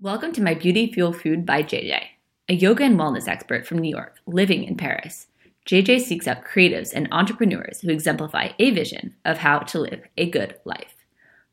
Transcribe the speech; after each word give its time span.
Welcome 0.00 0.30
to 0.34 0.42
my 0.42 0.54
Beauty 0.54 0.92
Fuel 0.92 1.12
Food 1.12 1.44
by 1.44 1.64
JJ, 1.64 2.00
a 2.48 2.54
yoga 2.54 2.84
and 2.84 2.96
wellness 2.96 3.26
expert 3.26 3.66
from 3.66 3.78
New 3.78 3.90
York 3.90 4.20
living 4.26 4.62
in 4.62 4.76
Paris. 4.76 5.26
JJ 5.66 6.02
seeks 6.02 6.28
out 6.28 6.44
creatives 6.44 6.92
and 6.94 7.08
entrepreneurs 7.10 7.80
who 7.80 7.90
exemplify 7.90 8.50
a 8.60 8.70
vision 8.70 9.16
of 9.24 9.38
how 9.38 9.58
to 9.58 9.80
live 9.80 10.02
a 10.16 10.30
good 10.30 10.54
life. 10.64 10.94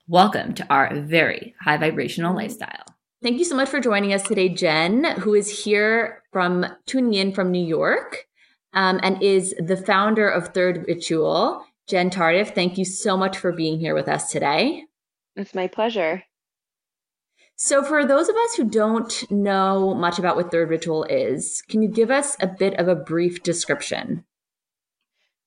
Welcome 0.08 0.54
to 0.54 0.68
our 0.70 0.94
very 0.94 1.56
high 1.60 1.78
vibrational 1.78 2.36
lifestyle. 2.36 2.86
Thank 3.24 3.40
you 3.40 3.46
so 3.46 3.56
much 3.56 3.68
for 3.68 3.80
joining 3.80 4.14
us 4.14 4.22
today, 4.22 4.50
Jen, 4.50 5.06
who 5.22 5.34
is 5.34 5.64
here 5.64 6.22
from 6.32 6.68
tuning 6.86 7.16
in 7.16 7.34
from 7.34 7.50
New 7.50 7.66
York 7.66 8.28
um, 8.74 9.00
and 9.02 9.24
is 9.24 9.56
the 9.58 9.76
founder 9.76 10.30
of 10.30 10.50
Third 10.50 10.86
Ritual. 10.88 11.66
Jen 11.88 12.12
Tardif, 12.12 12.54
thank 12.54 12.78
you 12.78 12.86
so 12.86 13.18
much 13.18 13.40
for 13.40 13.52
being 13.52 13.80
here 13.80 13.96
with 13.96 14.08
us 14.08 14.32
today. 14.32 14.84
It's 15.36 15.56
my 15.56 15.66
pleasure. 15.66 16.22
So, 17.58 17.84
for 17.84 18.06
those 18.06 18.28
of 18.28 18.36
us 18.36 18.56
who 18.56 18.66
don't 18.66 19.32
know 19.32 19.94
much 19.94 20.20
about 20.20 20.36
what 20.36 20.52
Third 20.52 20.70
Ritual 20.70 21.06
is, 21.06 21.64
can 21.70 21.82
you 21.82 21.88
give 21.88 22.12
us 22.12 22.36
a 22.42 22.48
bit 22.48 22.74
of 22.78 22.90
a 22.90 22.96
brief 22.96 23.44
description? 23.44 24.26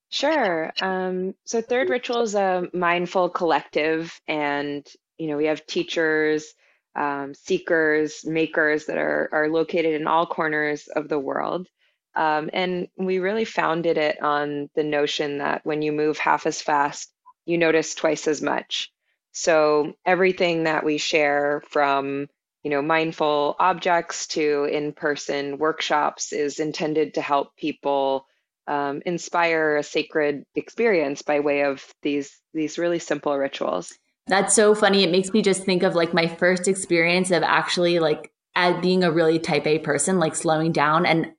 Sure. 0.09 0.73
Um, 0.81 1.35
so, 1.45 1.61
Third 1.61 1.89
Ritual 1.89 2.21
is 2.21 2.33
a 2.33 2.67
mindful 2.73 3.29
collective, 3.29 4.19
and 4.27 4.87
you 5.19 5.27
know 5.27 5.37
we 5.37 5.45
have 5.45 5.67
teachers, 5.67 6.51
um, 6.95 7.35
seekers, 7.35 8.25
makers 8.25 8.87
that 8.87 8.97
are 8.97 9.29
are 9.31 9.47
located 9.47 9.93
in 9.93 10.07
all 10.07 10.25
corners 10.25 10.87
of 10.87 11.09
the 11.09 11.19
world. 11.19 11.67
Um, 12.15 12.49
and 12.53 12.87
we 12.97 13.19
really 13.19 13.45
founded 13.45 13.99
it 13.99 14.21
on 14.21 14.71
the 14.75 14.83
notion 14.83 15.37
that 15.37 15.61
when 15.63 15.83
you 15.83 15.91
move 15.91 16.17
half 16.17 16.47
as 16.47 16.59
fast, 16.59 17.13
you 17.45 17.59
notice 17.59 17.93
twice 17.93 18.27
as 18.27 18.41
much. 18.41 18.91
So 19.39 19.93
everything 20.05 20.65
that 20.65 20.83
we 20.83 20.97
share 20.97 21.63
from 21.69 22.27
you 22.63 22.69
know 22.69 22.81
mindful 22.81 23.55
objects 23.57 24.27
to 24.27 24.65
in-person 24.65 25.57
workshops 25.57 26.33
is 26.33 26.59
intended 26.59 27.13
to 27.13 27.21
help 27.21 27.55
people 27.55 28.25
um, 28.67 29.01
inspire 29.05 29.77
a 29.77 29.83
sacred 29.83 30.43
experience 30.55 31.21
by 31.21 31.39
way 31.39 31.63
of 31.63 31.85
these 32.01 32.37
these 32.53 32.77
really 32.77 32.99
simple 32.99 33.37
rituals. 33.37 33.97
That's 34.27 34.53
so 34.53 34.75
funny. 34.75 35.03
It 35.03 35.11
makes 35.11 35.31
me 35.31 35.41
just 35.41 35.63
think 35.63 35.83
of 35.83 35.95
like 35.95 36.13
my 36.13 36.27
first 36.27 36.67
experience 36.67 37.31
of 37.31 37.41
actually 37.41 37.99
like 37.99 38.33
at 38.55 38.81
being 38.81 39.05
a 39.05 39.11
really 39.11 39.39
type 39.39 39.65
A 39.65 39.79
person, 39.79 40.19
like 40.19 40.35
slowing 40.35 40.73
down 40.73 41.05
and 41.05 41.31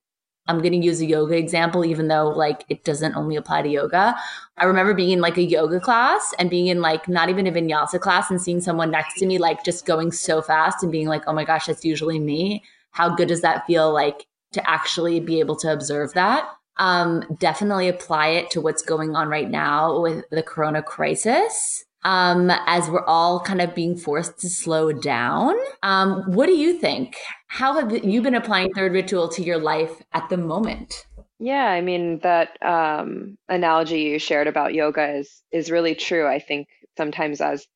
I'm 0.46 0.58
going 0.58 0.72
to 0.72 0.78
use 0.78 1.00
a 1.00 1.06
yoga 1.06 1.36
example, 1.36 1.84
even 1.84 2.08
though 2.08 2.28
like 2.28 2.64
it 2.68 2.84
doesn't 2.84 3.14
only 3.14 3.36
apply 3.36 3.62
to 3.62 3.68
yoga. 3.68 4.16
I 4.56 4.64
remember 4.64 4.94
being 4.94 5.10
in 5.10 5.20
like 5.20 5.36
a 5.36 5.42
yoga 5.42 5.80
class 5.80 6.34
and 6.38 6.50
being 6.50 6.66
in 6.66 6.80
like 6.80 7.08
not 7.08 7.28
even 7.28 7.46
a 7.46 7.52
vinyasa 7.52 8.00
class 8.00 8.30
and 8.30 8.40
seeing 8.40 8.60
someone 8.60 8.90
next 8.90 9.18
to 9.18 9.26
me 9.26 9.38
like 9.38 9.64
just 9.64 9.86
going 9.86 10.12
so 10.12 10.42
fast 10.42 10.82
and 10.82 10.90
being 10.90 11.08
like, 11.08 11.22
oh 11.26 11.32
my 11.32 11.44
gosh, 11.44 11.66
that's 11.66 11.84
usually 11.84 12.18
me. 12.18 12.64
How 12.90 13.14
good 13.14 13.28
does 13.28 13.42
that 13.42 13.66
feel 13.66 13.92
like 13.92 14.26
to 14.52 14.68
actually 14.68 15.20
be 15.20 15.38
able 15.40 15.56
to 15.56 15.72
observe 15.72 16.14
that? 16.14 16.48
Um, 16.78 17.22
definitely 17.38 17.88
apply 17.88 18.28
it 18.28 18.50
to 18.52 18.60
what's 18.60 18.82
going 18.82 19.14
on 19.14 19.28
right 19.28 19.50
now 19.50 20.00
with 20.00 20.24
the 20.30 20.42
corona 20.42 20.82
crisis 20.82 21.84
um, 22.02 22.50
as 22.66 22.88
we're 22.88 23.04
all 23.04 23.40
kind 23.40 23.60
of 23.60 23.74
being 23.74 23.96
forced 23.96 24.38
to 24.40 24.48
slow 24.48 24.92
down. 24.92 25.54
Um, 25.82 26.22
what 26.32 26.46
do 26.46 26.52
you 26.52 26.78
think? 26.78 27.16
How 27.46 27.74
have 27.74 28.04
you 28.04 28.22
been 28.22 28.34
applying 28.34 28.72
Third 28.72 28.92
Ritual 28.92 29.28
to 29.30 29.42
your 29.42 29.58
life 29.58 30.02
at 30.12 30.28
the 30.28 30.36
moment? 30.36 31.06
Yeah, 31.38 31.66
I 31.66 31.80
mean 31.80 32.18
that 32.18 32.62
um, 32.62 33.38
analogy 33.48 34.00
you 34.00 34.18
shared 34.18 34.46
about 34.46 34.74
yoga 34.74 35.16
is 35.16 35.42
is 35.50 35.70
really 35.70 35.94
true. 35.94 36.26
I 36.26 36.38
think 36.38 36.68
sometimes 36.96 37.40
as 37.40 37.66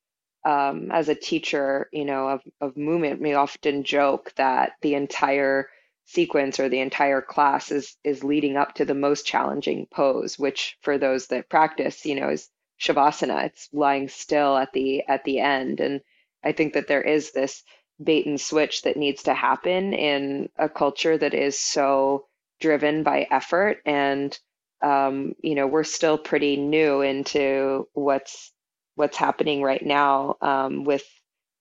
um, 0.44 0.90
as 0.92 1.08
a 1.08 1.14
teacher, 1.14 1.88
you 1.92 2.04
know, 2.04 2.28
of 2.28 2.42
of 2.60 2.76
movement, 2.76 3.22
we 3.22 3.34
often 3.34 3.84
joke 3.84 4.32
that 4.36 4.72
the 4.82 4.94
entire 4.94 5.68
sequence 6.06 6.60
or 6.60 6.68
the 6.68 6.80
entire 6.80 7.22
class 7.22 7.70
is 7.70 7.96
is 8.04 8.22
leading 8.22 8.56
up 8.56 8.74
to 8.74 8.84
the 8.84 8.94
most 8.94 9.26
challenging 9.26 9.86
pose, 9.90 10.38
which 10.38 10.76
for 10.82 10.98
those 10.98 11.28
that 11.28 11.48
practice, 11.48 12.04
you 12.04 12.14
know, 12.14 12.28
is 12.28 12.50
shavasana. 12.84 13.46
It's 13.46 13.68
lying 13.72 14.08
still 14.08 14.56
at 14.56 14.72
the 14.72 15.04
at 15.08 15.24
the 15.24 15.40
end, 15.40 15.80
and 15.80 16.00
I 16.44 16.52
think 16.52 16.74
that 16.74 16.88
there 16.88 17.02
is 17.02 17.32
this 17.32 17.62
bait 18.02 18.26
and 18.26 18.40
switch 18.40 18.82
that 18.82 18.96
needs 18.96 19.22
to 19.24 19.34
happen 19.34 19.94
in 19.94 20.48
a 20.58 20.68
culture 20.68 21.16
that 21.16 21.34
is 21.34 21.58
so 21.58 22.26
driven 22.60 23.02
by 23.02 23.26
effort. 23.30 23.78
And 23.86 24.38
um, 24.82 25.34
you 25.42 25.54
know 25.54 25.66
we're 25.66 25.84
still 25.84 26.18
pretty 26.18 26.56
new 26.56 27.00
into 27.00 27.88
what's 27.94 28.52
what's 28.96 29.16
happening 29.16 29.62
right 29.62 29.84
now 29.84 30.36
um, 30.40 30.84
with 30.84 31.04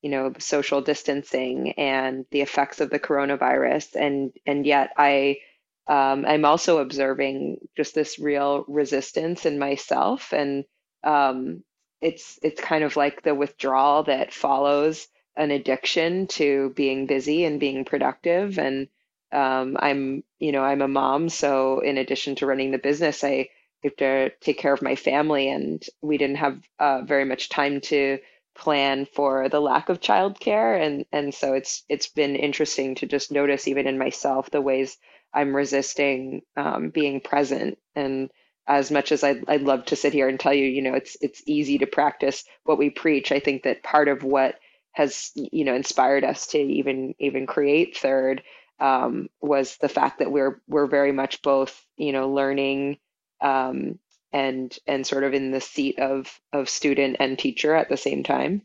you 0.02 0.10
know 0.10 0.32
social 0.38 0.80
distancing 0.82 1.72
and 1.72 2.26
the 2.30 2.42
effects 2.42 2.80
of 2.80 2.90
the 2.90 3.00
coronavirus. 3.00 3.96
And 3.96 4.32
and 4.46 4.66
yet 4.66 4.90
i 4.98 5.38
um, 5.86 6.24
i'm 6.26 6.44
also 6.44 6.78
observing 6.78 7.58
just 7.76 7.94
this 7.94 8.18
real 8.18 8.64
resistance 8.68 9.46
in 9.46 9.58
myself. 9.58 10.32
And 10.32 10.64
um, 11.04 11.64
it's 12.00 12.38
it's 12.42 12.60
kind 12.60 12.84
of 12.84 12.96
like 12.96 13.22
the 13.22 13.34
withdrawal 13.34 14.04
that 14.04 14.32
follows 14.32 15.08
an 15.36 15.50
addiction 15.50 16.26
to 16.28 16.70
being 16.76 17.06
busy 17.06 17.44
and 17.44 17.60
being 17.60 17.84
productive. 17.84 18.58
And 18.58 18.88
um, 19.32 19.76
i'm 19.80 20.22
you 20.38 20.52
know 20.52 20.62
i'm 20.62 20.82
a 20.82 20.88
mom 20.88 21.28
so 21.28 21.80
in 21.80 21.98
addition 21.98 22.36
to 22.36 22.46
running 22.46 22.70
the 22.70 22.78
business 22.78 23.24
i 23.24 23.48
have 23.82 23.96
to 23.96 24.30
take 24.40 24.58
care 24.58 24.72
of 24.72 24.82
my 24.82 24.96
family. 24.96 25.48
And 25.50 25.84
we 26.02 26.16
didn't 26.18 26.36
have 26.36 26.60
uh, 26.78 27.02
very 27.02 27.24
much 27.26 27.50
time 27.50 27.80
to 27.82 28.18
plan 28.56 29.04
for 29.06 29.48
the 29.48 29.60
lack 29.60 29.88
of 29.90 30.00
childcare. 30.00 30.80
And 30.80 31.04
and 31.12 31.34
so 31.34 31.54
it's 31.54 31.84
it's 31.88 32.08
been 32.08 32.36
interesting 32.36 32.94
to 32.96 33.06
just 33.06 33.30
notice 33.32 33.68
even 33.68 33.86
in 33.86 33.98
myself 33.98 34.50
the 34.50 34.60
ways 34.62 34.96
i'm 35.34 35.54
resisting 35.54 36.42
um, 36.56 36.90
being 36.90 37.20
present 37.20 37.78
and 37.96 38.30
as 38.66 38.90
much 38.90 39.12
as 39.12 39.22
I'd, 39.22 39.44
I'd 39.48 39.62
love 39.62 39.84
to 39.86 39.96
sit 39.96 40.12
here 40.12 40.28
and 40.28 40.40
tell 40.40 40.54
you, 40.54 40.66
you 40.66 40.82
know, 40.82 40.94
it's 40.94 41.16
it's 41.20 41.42
easy 41.46 41.78
to 41.78 41.86
practice 41.86 42.44
what 42.64 42.78
we 42.78 42.90
preach. 42.90 43.32
I 43.32 43.40
think 43.40 43.62
that 43.64 43.82
part 43.82 44.08
of 44.08 44.22
what 44.22 44.56
has 44.92 45.32
you 45.34 45.64
know 45.64 45.74
inspired 45.74 46.24
us 46.24 46.46
to 46.48 46.58
even 46.58 47.14
even 47.18 47.46
create 47.46 47.96
Third 47.96 48.42
um, 48.80 49.28
was 49.40 49.76
the 49.78 49.88
fact 49.88 50.18
that 50.18 50.32
we're 50.32 50.60
we're 50.66 50.86
very 50.86 51.12
much 51.12 51.42
both 51.42 51.84
you 51.96 52.12
know 52.12 52.30
learning 52.30 52.98
um, 53.40 53.98
and 54.32 54.76
and 54.86 55.06
sort 55.06 55.24
of 55.24 55.34
in 55.34 55.50
the 55.50 55.60
seat 55.60 55.98
of 55.98 56.40
of 56.52 56.68
student 56.68 57.16
and 57.20 57.38
teacher 57.38 57.74
at 57.74 57.88
the 57.88 57.96
same 57.96 58.22
time. 58.22 58.62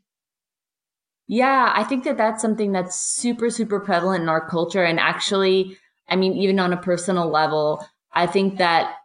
Yeah, 1.28 1.72
I 1.76 1.84
think 1.84 2.06
that 2.06 2.18
that's 2.18 2.42
something 2.42 2.72
that's 2.72 2.96
super 2.96 3.50
super 3.50 3.80
prevalent 3.80 4.24
in 4.24 4.30
our 4.30 4.48
culture, 4.48 4.84
and 4.84 5.00
actually, 5.00 5.78
I 6.08 6.16
mean, 6.16 6.34
even 6.34 6.60
on 6.60 6.74
a 6.74 6.78
personal 6.78 7.30
level, 7.30 7.86
I 8.14 8.28
think 8.28 8.58
that 8.60 8.96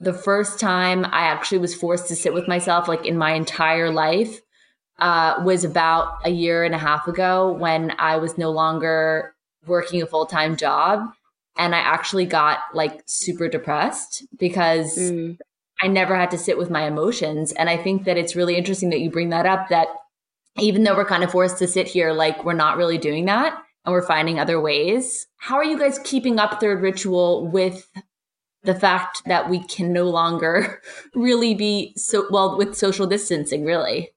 the 0.00 0.14
first 0.14 0.58
time 0.58 1.04
I 1.04 1.26
actually 1.26 1.58
was 1.58 1.74
forced 1.74 2.08
to 2.08 2.16
sit 2.16 2.32
with 2.32 2.48
myself, 2.48 2.88
like 2.88 3.04
in 3.04 3.18
my 3.18 3.32
entire 3.32 3.90
life, 3.90 4.40
uh, 4.98 5.40
was 5.44 5.64
about 5.64 6.18
a 6.24 6.30
year 6.30 6.64
and 6.64 6.74
a 6.74 6.78
half 6.78 7.06
ago 7.06 7.52
when 7.52 7.92
I 7.98 8.16
was 8.16 8.38
no 8.38 8.50
longer 8.50 9.34
working 9.66 10.02
a 10.02 10.06
full 10.06 10.26
time 10.26 10.56
job. 10.56 11.10
And 11.58 11.74
I 11.74 11.78
actually 11.78 12.24
got 12.24 12.60
like 12.72 13.02
super 13.06 13.48
depressed 13.48 14.24
because 14.38 14.96
mm. 14.96 15.36
I 15.82 15.88
never 15.88 16.16
had 16.16 16.30
to 16.30 16.38
sit 16.38 16.56
with 16.56 16.70
my 16.70 16.86
emotions. 16.86 17.52
And 17.52 17.68
I 17.68 17.76
think 17.76 18.04
that 18.04 18.16
it's 18.16 18.36
really 18.36 18.56
interesting 18.56 18.90
that 18.90 19.00
you 19.00 19.10
bring 19.10 19.30
that 19.30 19.46
up 19.46 19.68
that 19.68 19.88
even 20.58 20.84
though 20.84 20.96
we're 20.96 21.04
kind 21.04 21.24
of 21.24 21.30
forced 21.30 21.58
to 21.58 21.66
sit 21.66 21.86
here, 21.86 22.12
like 22.12 22.44
we're 22.44 22.52
not 22.54 22.76
really 22.76 22.98
doing 22.98 23.26
that 23.26 23.62
and 23.84 23.92
we're 23.92 24.06
finding 24.06 24.38
other 24.38 24.60
ways. 24.60 25.26
How 25.36 25.56
are 25.56 25.64
you 25.64 25.78
guys 25.78 26.00
keeping 26.04 26.38
up 26.38 26.60
Third 26.60 26.82
Ritual 26.82 27.48
with 27.48 27.86
the 28.62 28.74
fact 28.74 29.22
that 29.26 29.48
we 29.48 29.62
can 29.64 29.92
no 29.92 30.04
longer 30.04 30.82
really 31.14 31.54
be 31.54 31.92
so 31.96 32.26
well 32.30 32.56
with 32.58 32.76
social 32.76 33.06
distancing 33.06 33.64
really. 33.64 34.10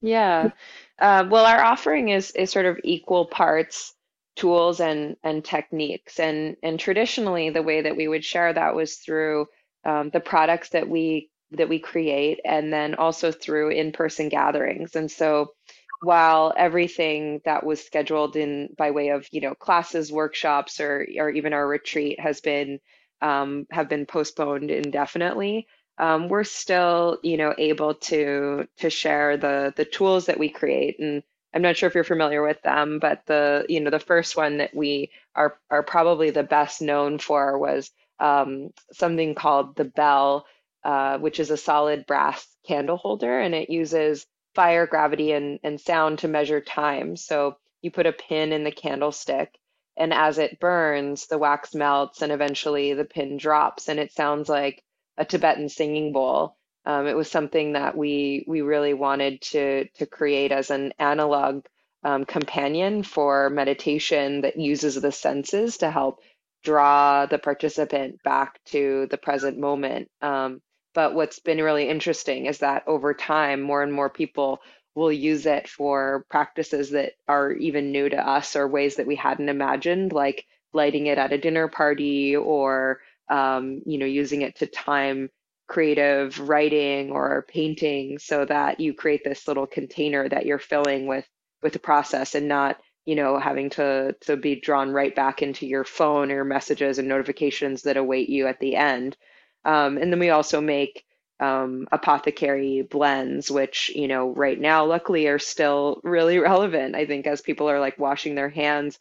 Yeah. 0.00 0.50
Uh, 0.98 1.26
well 1.30 1.46
our 1.46 1.62
offering 1.62 2.08
is 2.08 2.30
is 2.32 2.50
sort 2.50 2.66
of 2.66 2.78
equal 2.84 3.26
parts 3.26 3.94
tools 4.36 4.80
and 4.80 5.16
and 5.22 5.44
techniques. 5.44 6.18
And 6.18 6.56
and 6.62 6.78
traditionally 6.78 7.50
the 7.50 7.62
way 7.62 7.82
that 7.82 7.96
we 7.96 8.08
would 8.08 8.24
share 8.24 8.52
that 8.52 8.74
was 8.74 8.96
through 8.96 9.46
um, 9.84 10.10
the 10.10 10.20
products 10.20 10.70
that 10.70 10.88
we 10.88 11.30
that 11.52 11.68
we 11.68 11.78
create 11.78 12.40
and 12.44 12.72
then 12.72 12.94
also 12.94 13.30
through 13.30 13.70
in-person 13.70 14.28
gatherings. 14.30 14.96
And 14.96 15.10
so 15.10 15.52
while 16.00 16.52
everything 16.56 17.40
that 17.44 17.64
was 17.64 17.84
scheduled 17.84 18.36
in 18.36 18.70
by 18.76 18.90
way 18.90 19.10
of 19.10 19.26
you 19.32 19.40
know 19.40 19.54
classes 19.54 20.10
workshops 20.10 20.80
or 20.80 21.06
or 21.18 21.30
even 21.30 21.52
our 21.52 21.66
retreat 21.66 22.18
has 22.20 22.40
been 22.40 22.80
um, 23.22 23.66
have 23.70 23.88
been 23.88 24.06
postponed 24.06 24.70
indefinitely, 24.70 25.66
um, 25.98 26.28
we're 26.28 26.44
still, 26.44 27.18
you 27.22 27.36
know, 27.36 27.54
able 27.58 27.94
to 27.94 28.66
to 28.78 28.90
share 28.90 29.36
the 29.36 29.72
the 29.76 29.84
tools 29.84 30.26
that 30.26 30.38
we 30.38 30.48
create. 30.48 30.98
And 30.98 31.22
I'm 31.54 31.62
not 31.62 31.76
sure 31.76 31.86
if 31.86 31.94
you're 31.94 32.04
familiar 32.04 32.42
with 32.42 32.60
them, 32.62 32.98
but 32.98 33.22
the 33.26 33.66
you 33.68 33.80
know 33.80 33.90
the 33.90 33.98
first 34.00 34.36
one 34.36 34.58
that 34.58 34.74
we 34.74 35.10
are 35.34 35.58
are 35.70 35.82
probably 35.82 36.30
the 36.30 36.42
best 36.42 36.82
known 36.82 37.18
for 37.18 37.58
was 37.58 37.90
um, 38.20 38.70
something 38.92 39.34
called 39.34 39.76
the 39.76 39.84
Bell, 39.84 40.46
uh, 40.84 41.18
which 41.18 41.40
is 41.40 41.50
a 41.50 41.56
solid 41.56 42.06
brass 42.06 42.46
candle 42.66 42.96
holder, 42.96 43.38
and 43.40 43.54
it 43.54 43.70
uses 43.70 44.26
fire, 44.54 44.86
gravity, 44.86 45.32
and 45.32 45.60
and 45.62 45.80
sound 45.80 46.20
to 46.20 46.28
measure 46.28 46.60
time. 46.60 47.16
So 47.16 47.56
you 47.82 47.90
put 47.90 48.06
a 48.06 48.12
pin 48.12 48.52
in 48.52 48.64
the 48.64 48.72
candlestick, 48.72 49.58
and 49.96 50.12
as 50.12 50.38
it 50.38 50.60
burns, 50.60 51.26
the 51.26 51.38
wax 51.38 51.74
melts, 51.74 52.22
and 52.22 52.32
eventually 52.32 52.94
the 52.94 53.04
pin 53.04 53.36
drops, 53.36 53.88
and 53.88 53.98
it 53.98 54.12
sounds 54.12 54.48
like 54.48 54.82
a 55.16 55.24
Tibetan 55.24 55.68
singing 55.68 56.12
bowl. 56.12 56.56
Um, 56.84 57.06
it 57.06 57.16
was 57.16 57.30
something 57.30 57.74
that 57.74 57.96
we 57.96 58.44
we 58.48 58.62
really 58.62 58.94
wanted 58.94 59.40
to 59.42 59.86
to 59.98 60.06
create 60.06 60.52
as 60.52 60.70
an 60.70 60.92
analog 60.98 61.64
um, 62.04 62.24
companion 62.24 63.02
for 63.02 63.50
meditation 63.50 64.40
that 64.40 64.58
uses 64.58 65.00
the 65.00 65.12
senses 65.12 65.78
to 65.78 65.90
help 65.90 66.20
draw 66.64 67.26
the 67.26 67.38
participant 67.38 68.22
back 68.22 68.62
to 68.66 69.06
the 69.10 69.18
present 69.18 69.58
moment. 69.58 70.10
Um, 70.20 70.60
but 70.94 71.14
what's 71.14 71.38
been 71.38 71.62
really 71.62 71.88
interesting 71.88 72.46
is 72.46 72.58
that 72.58 72.84
over 72.86 73.14
time, 73.14 73.62
more 73.62 73.82
and 73.82 73.92
more 73.92 74.10
people 74.10 74.60
will 74.94 75.12
use 75.12 75.46
it 75.46 75.68
for 75.68 76.26
practices 76.28 76.90
that 76.90 77.12
are 77.26 77.52
even 77.52 77.92
new 77.92 78.08
to 78.08 78.28
us 78.28 78.56
or 78.56 78.68
ways 78.68 78.96
that 78.96 79.06
we 79.06 79.16
hadn't 79.16 79.48
imagined, 79.48 80.12
like 80.12 80.46
lighting 80.72 81.06
it 81.06 81.18
at 81.18 81.32
a 81.32 81.38
dinner 81.38 81.68
party 81.68 82.36
or 82.36 83.00
um, 83.28 83.82
you 83.86 83.98
know 83.98 84.06
using 84.06 84.42
it 84.42 84.56
to 84.56 84.66
time 84.66 85.30
creative 85.68 86.38
writing 86.40 87.10
or 87.10 87.46
painting 87.48 88.18
so 88.18 88.44
that 88.44 88.80
you 88.80 88.92
create 88.92 89.24
this 89.24 89.48
little 89.48 89.66
container 89.66 90.28
that 90.28 90.44
you're 90.44 90.58
filling 90.58 91.06
with 91.06 91.26
with 91.62 91.72
the 91.72 91.78
process 91.78 92.34
and 92.34 92.48
not 92.48 92.78
you 93.06 93.14
know 93.14 93.38
having 93.38 93.70
to 93.70 94.14
to 94.20 94.36
be 94.36 94.60
drawn 94.60 94.90
right 94.90 95.14
back 95.14 95.42
into 95.42 95.66
your 95.66 95.84
phone 95.84 96.30
or 96.30 96.44
messages 96.44 96.98
and 96.98 97.08
notifications 97.08 97.82
that 97.82 97.96
await 97.96 98.28
you 98.28 98.46
at 98.46 98.60
the 98.60 98.76
end. 98.76 99.16
Um, 99.64 99.96
and 99.96 100.12
then 100.12 100.18
we 100.18 100.30
also 100.30 100.60
make 100.60 101.04
um, 101.40 101.86
apothecary 101.90 102.82
blends 102.82 103.50
which 103.50 103.90
you 103.94 104.08
know 104.08 104.30
right 104.30 104.60
now 104.60 104.84
luckily 104.84 105.26
are 105.26 105.38
still 105.38 106.00
really 106.04 106.38
relevant 106.50 106.94
i 106.94 107.06
think 107.06 107.26
as 107.26 107.40
people 107.40 107.68
are 107.68 107.80
like 107.80 107.98
washing 107.98 108.34
their 108.34 108.50
hands 108.50 108.98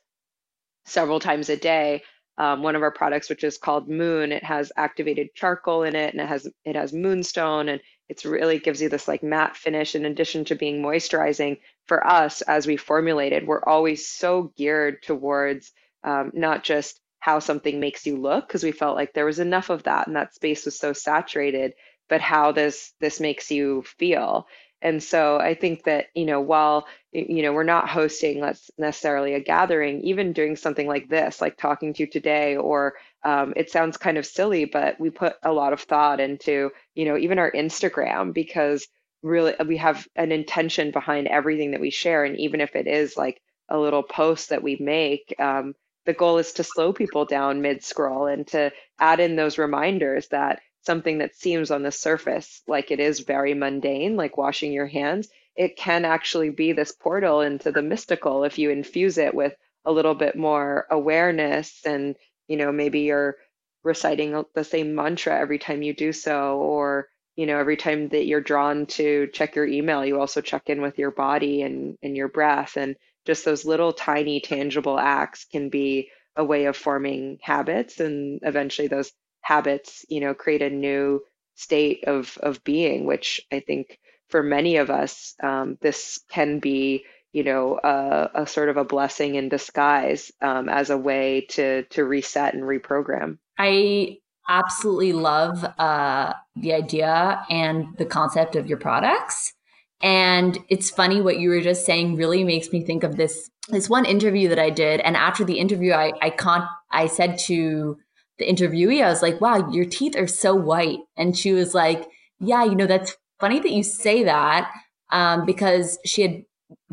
several 0.86 1.20
times 1.20 1.50
a 1.50 1.58
day 1.58 2.02
um, 2.38 2.64
one 2.64 2.76
of 2.76 2.82
our 2.82 2.92
products, 2.92 3.30
which 3.30 3.44
is 3.44 3.58
called 3.60 3.90
Moon. 3.90 4.32
It 4.32 4.44
has 4.44 4.72
activated 4.76 5.36
charcoal 5.36 5.84
in 5.84 5.96
it, 5.96 6.14
and 6.14 6.22
it 6.22 6.28
has 6.28 6.48
it 6.66 6.76
has 6.76 6.94
moonstone, 6.94 7.70
and 7.70 7.82
it's 8.10 8.26
really 8.26 8.58
gives 8.60 8.82
you 8.82 8.90
this 8.90 9.08
like 9.08 9.22
matte 9.22 9.56
finish. 9.56 9.96
In 9.96 10.06
addition 10.06 10.46
to 10.46 10.56
being 10.56 10.82
moisturizing, 10.82 11.60
for 11.86 12.06
us 12.06 12.42
as 12.42 12.66
we 12.66 12.78
formulated, 12.78 13.46
we're 13.46 13.64
always 13.64 14.08
so 14.08 14.52
geared 14.58 15.04
towards 15.04 15.72
um, 16.04 16.32
not 16.34 16.64
just 16.64 17.00
how 17.20 17.38
something 17.38 17.80
makes 17.80 18.08
you 18.08 18.18
look, 18.18 18.48
because 18.48 18.64
we 18.64 18.72
felt 18.72 18.96
like 18.96 19.14
there 19.14 19.26
was 19.26 19.40
enough 19.40 19.70
of 19.70 19.84
that, 19.84 20.08
and 20.08 20.16
that 20.16 20.34
space 20.34 20.66
was 20.66 20.80
so 20.80 20.94
saturated, 20.94 21.74
but 22.12 22.22
how 22.22 22.52
this 22.52 22.94
this 23.00 23.22
makes 23.22 23.52
you 23.52 23.84
feel. 23.98 24.48
And 24.84 25.02
so 25.02 25.38
I 25.40 25.54
think 25.56 25.86
that, 25.86 26.08
you 26.14 26.26
know, 26.26 26.42
while, 26.42 26.88
you 27.14 27.42
know, 27.44 27.54
we're 27.54 27.64
not 27.64 27.88
hosting 27.90 28.42
let's 28.42 28.70
necessarily 28.78 29.34
a 29.36 29.40
gathering, 29.40 30.02
even 30.02 30.34
doing 30.34 30.56
something 30.58 30.88
like 30.88 31.08
this, 31.08 31.40
like 31.40 31.58
talking 31.58 31.94
to 31.94 32.04
you 32.04 32.08
today, 32.08 32.58
or 32.58 32.96
um, 33.24 33.54
it 33.56 33.72
sounds 33.72 33.98
kind 33.98 34.18
of 34.18 34.26
silly, 34.26 34.66
but 34.66 35.00
we 35.00 35.10
put 35.10 35.36
a 35.44 35.54
lot 35.54 35.72
of 35.74 35.82
thought 35.82 36.20
into, 36.20 36.72
you 36.96 37.06
know, 37.06 37.18
even 37.18 37.40
our 37.40 37.52
Instagram 37.52 38.34
because 38.34 38.88
really 39.24 39.54
we 39.68 39.78
have 39.78 40.08
an 40.18 40.32
intention 40.34 40.92
behind 40.92 41.28
everything 41.28 41.72
that 41.72 41.82
we 41.82 41.92
share. 41.92 42.26
And 42.26 42.38
even 42.40 42.60
if 42.60 42.76
it 42.76 42.88
is 42.88 43.16
like 43.16 43.40
a 43.70 43.80
little 43.80 44.04
post 44.04 44.50
that 44.50 44.64
we 44.64 44.78
make, 44.82 45.34
um, 45.40 45.76
the 46.06 46.14
goal 46.14 46.40
is 46.40 46.54
to 46.54 46.64
slow 46.64 46.92
people 46.92 47.26
down 47.26 47.62
mid 47.62 47.84
scroll 47.84 48.26
and 48.26 48.48
to 48.48 48.72
add 49.00 49.22
in 49.22 49.36
those 49.38 49.58
reminders 49.60 50.28
that 50.30 50.60
something 50.82 51.20
that 51.20 51.36
seems 51.36 51.72
on 51.72 51.84
the 51.84 51.92
surface 51.92 52.62
like 52.68 52.92
it 52.92 53.00
is 53.00 53.20
very 53.20 53.54
mundane, 53.54 54.16
like 54.16 54.38
washing 54.38 54.72
your 54.72 54.88
hands, 54.88 55.30
it 55.56 55.76
can 55.78 56.06
actually 56.06 56.50
be 56.50 56.74
this 56.74 56.92
portal 56.92 57.42
into 57.42 57.72
the 57.72 57.82
mystical 57.82 58.44
if 58.44 58.58
you 58.58 58.70
infuse 58.70 59.18
it 59.18 59.34
with 59.34 59.56
a 59.86 59.92
little 59.92 60.16
bit 60.16 60.36
more 60.36 60.88
awareness 60.90 61.82
and, 61.86 62.16
you 62.48 62.58
know, 62.58 62.72
maybe 62.72 63.02
you're 63.02 63.38
reciting 63.84 64.44
the 64.54 64.64
same 64.64 64.96
mantra 64.96 65.40
every 65.40 65.60
time 65.60 65.82
you 65.82 65.94
do 65.94 66.12
so 66.12 66.58
or 66.58 67.08
you 67.36 67.46
know 67.46 67.58
every 67.58 67.78
time 67.78 68.10
that 68.10 68.26
you're 68.26 68.42
drawn 68.42 68.86
to 68.86 69.28
check 69.34 69.56
your 69.56 69.66
email 69.66 70.06
you 70.06 70.20
also 70.20 70.42
check 70.42 70.70
in 70.70 70.82
with 70.82 71.00
your 71.00 71.12
body 71.12 71.64
and 71.64 71.98
and 72.04 72.16
your 72.16 72.28
breath 72.28 72.78
and 72.78 72.96
just 73.26 73.46
those 73.46 73.66
little 73.66 73.94
tiny 73.94 74.40
tangible 74.40 75.00
acts 75.00 75.46
can 75.46 75.70
be 75.70 76.10
a 76.36 76.44
way 76.44 76.66
of 76.66 76.78
forming 76.78 77.40
habits 77.42 78.00
and 78.00 78.40
eventually 78.44 78.88
those 78.88 79.12
habits, 79.42 80.06
you 80.10 80.22
know, 80.22 80.34
create 80.34 80.62
a 80.62 80.70
new 80.70 81.22
state 81.56 82.04
of 82.06 82.38
of 82.42 82.64
being, 82.64 83.06
which 83.06 83.42
I 83.52 83.60
think 83.60 84.00
for 84.30 84.42
many 84.42 84.78
of 84.78 84.90
us, 84.90 85.36
um, 85.44 85.78
this 85.82 86.20
can 86.30 86.60
be, 86.60 87.04
you 87.34 87.44
know, 87.44 87.80
a, 87.84 88.30
a, 88.36 88.48
sort 88.48 88.70
of 88.70 88.78
a 88.78 88.86
blessing 88.86 89.36
in 89.36 89.50
disguise 89.50 90.32
um, 90.42 90.70
as 90.70 90.90
a 90.90 90.98
way 90.98 91.46
to 91.50 91.84
to 91.84 92.04
reset 92.04 92.54
and 92.54 92.64
reprogram. 92.64 93.38
I 93.60 94.18
absolutely 94.50 95.14
love 95.14 95.64
uh, 95.78 96.34
the 96.56 96.74
idea 96.74 97.46
and 97.50 97.86
the 97.98 98.06
concept 98.06 98.56
of 98.56 98.68
your 98.68 98.78
products. 98.78 99.54
And 100.02 100.58
it's 100.68 100.90
funny 100.90 101.22
what 101.22 101.40
you 101.40 101.50
were 101.50 101.62
just 101.62 101.86
saying 101.86 102.16
really 102.16 102.44
makes 102.44 102.72
me 102.72 102.84
think 102.84 103.04
of 103.04 103.18
this 103.18 103.50
this 103.70 103.88
one 103.88 104.06
interview 104.06 104.50
that 104.50 104.60
I 104.60 104.72
did. 104.72 105.00
And 105.02 105.16
after 105.16 105.44
the 105.44 105.60
interview, 105.60 105.94
I 105.94 106.14
I 106.22 106.30
con- 106.32 106.68
I 106.92 107.08
said 107.08 107.38
to 107.40 107.98
the 108.40 108.46
interviewee, 108.46 109.04
I 109.04 109.10
was 109.10 109.22
like, 109.22 109.40
wow, 109.42 109.70
your 109.72 109.86
teeth 109.86 110.16
are 110.16 110.28
so 110.28 110.56
white. 110.56 111.00
And 111.18 111.38
she 111.38 111.52
was 111.54 111.74
like, 111.74 112.08
yeah, 112.40 112.64
you 112.64 112.76
know, 112.76 112.88
that's 112.88 113.16
funny 113.40 113.60
that 113.60 113.72
you 113.72 113.84
say 113.84 114.24
that 114.24 114.72
um, 115.12 115.46
because 115.46 116.00
she 116.06 116.22
had 116.22 116.44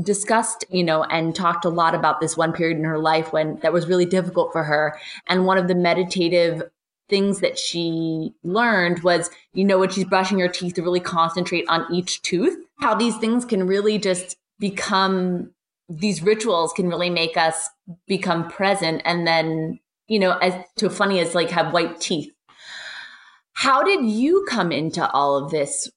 discussed, 0.03 0.65
you 0.71 0.85
know, 0.85 1.05
and 1.05 1.35
talked 1.35 1.65
a 1.65 1.71
lot 1.71 1.95
about 1.95 2.21
this 2.21 2.37
one 2.37 2.53
period 2.53 2.79
in 2.79 2.85
her 2.85 2.99
life 2.99 3.33
when 3.33 3.57
that 3.61 3.73
was 3.73 3.89
really 3.89 4.07
difficult 4.07 4.53
for 4.53 4.65
her. 4.65 4.99
And 5.27 5.47
one 5.47 5.59
of 5.59 5.69
the 5.69 5.75
meditative 5.75 6.63
things 7.09 7.41
that 7.41 7.59
she 7.59 8.35
learned 8.43 9.03
was, 9.03 9.31
you 9.55 9.65
know, 9.65 9.79
when 9.79 9.89
she's 9.89 10.05
brushing 10.05 10.41
her 10.41 10.49
teeth 10.49 10.75
to 10.75 10.83
really 10.83 11.01
concentrate 11.01 11.65
on 11.69 11.87
each 11.93 12.21
tooth, 12.23 12.57
how 12.81 12.95
these 12.95 13.17
things 13.17 13.45
can 13.45 13.67
really 13.67 13.99
just 13.99 14.37
become 14.59 15.51
these 15.89 16.23
rituals 16.23 16.73
can 16.75 16.89
really 16.89 17.11
make 17.11 17.37
us 17.37 17.71
become 18.07 18.49
present 18.49 19.01
and 19.05 19.27
then 19.27 19.81
you 20.09 20.19
know, 20.19 20.33
as 20.39 20.55
to 20.77 20.91
funny 20.91 21.21
as 21.21 21.35
like 21.35 21.51
have 21.51 21.73
white 21.73 22.01
teeth. 22.01 22.33
How 23.53 23.83
did 23.83 24.05
you 24.05 24.47
come 24.49 24.73
into 24.73 25.09
all 25.11 25.37
of 25.37 25.51
this 25.51 25.91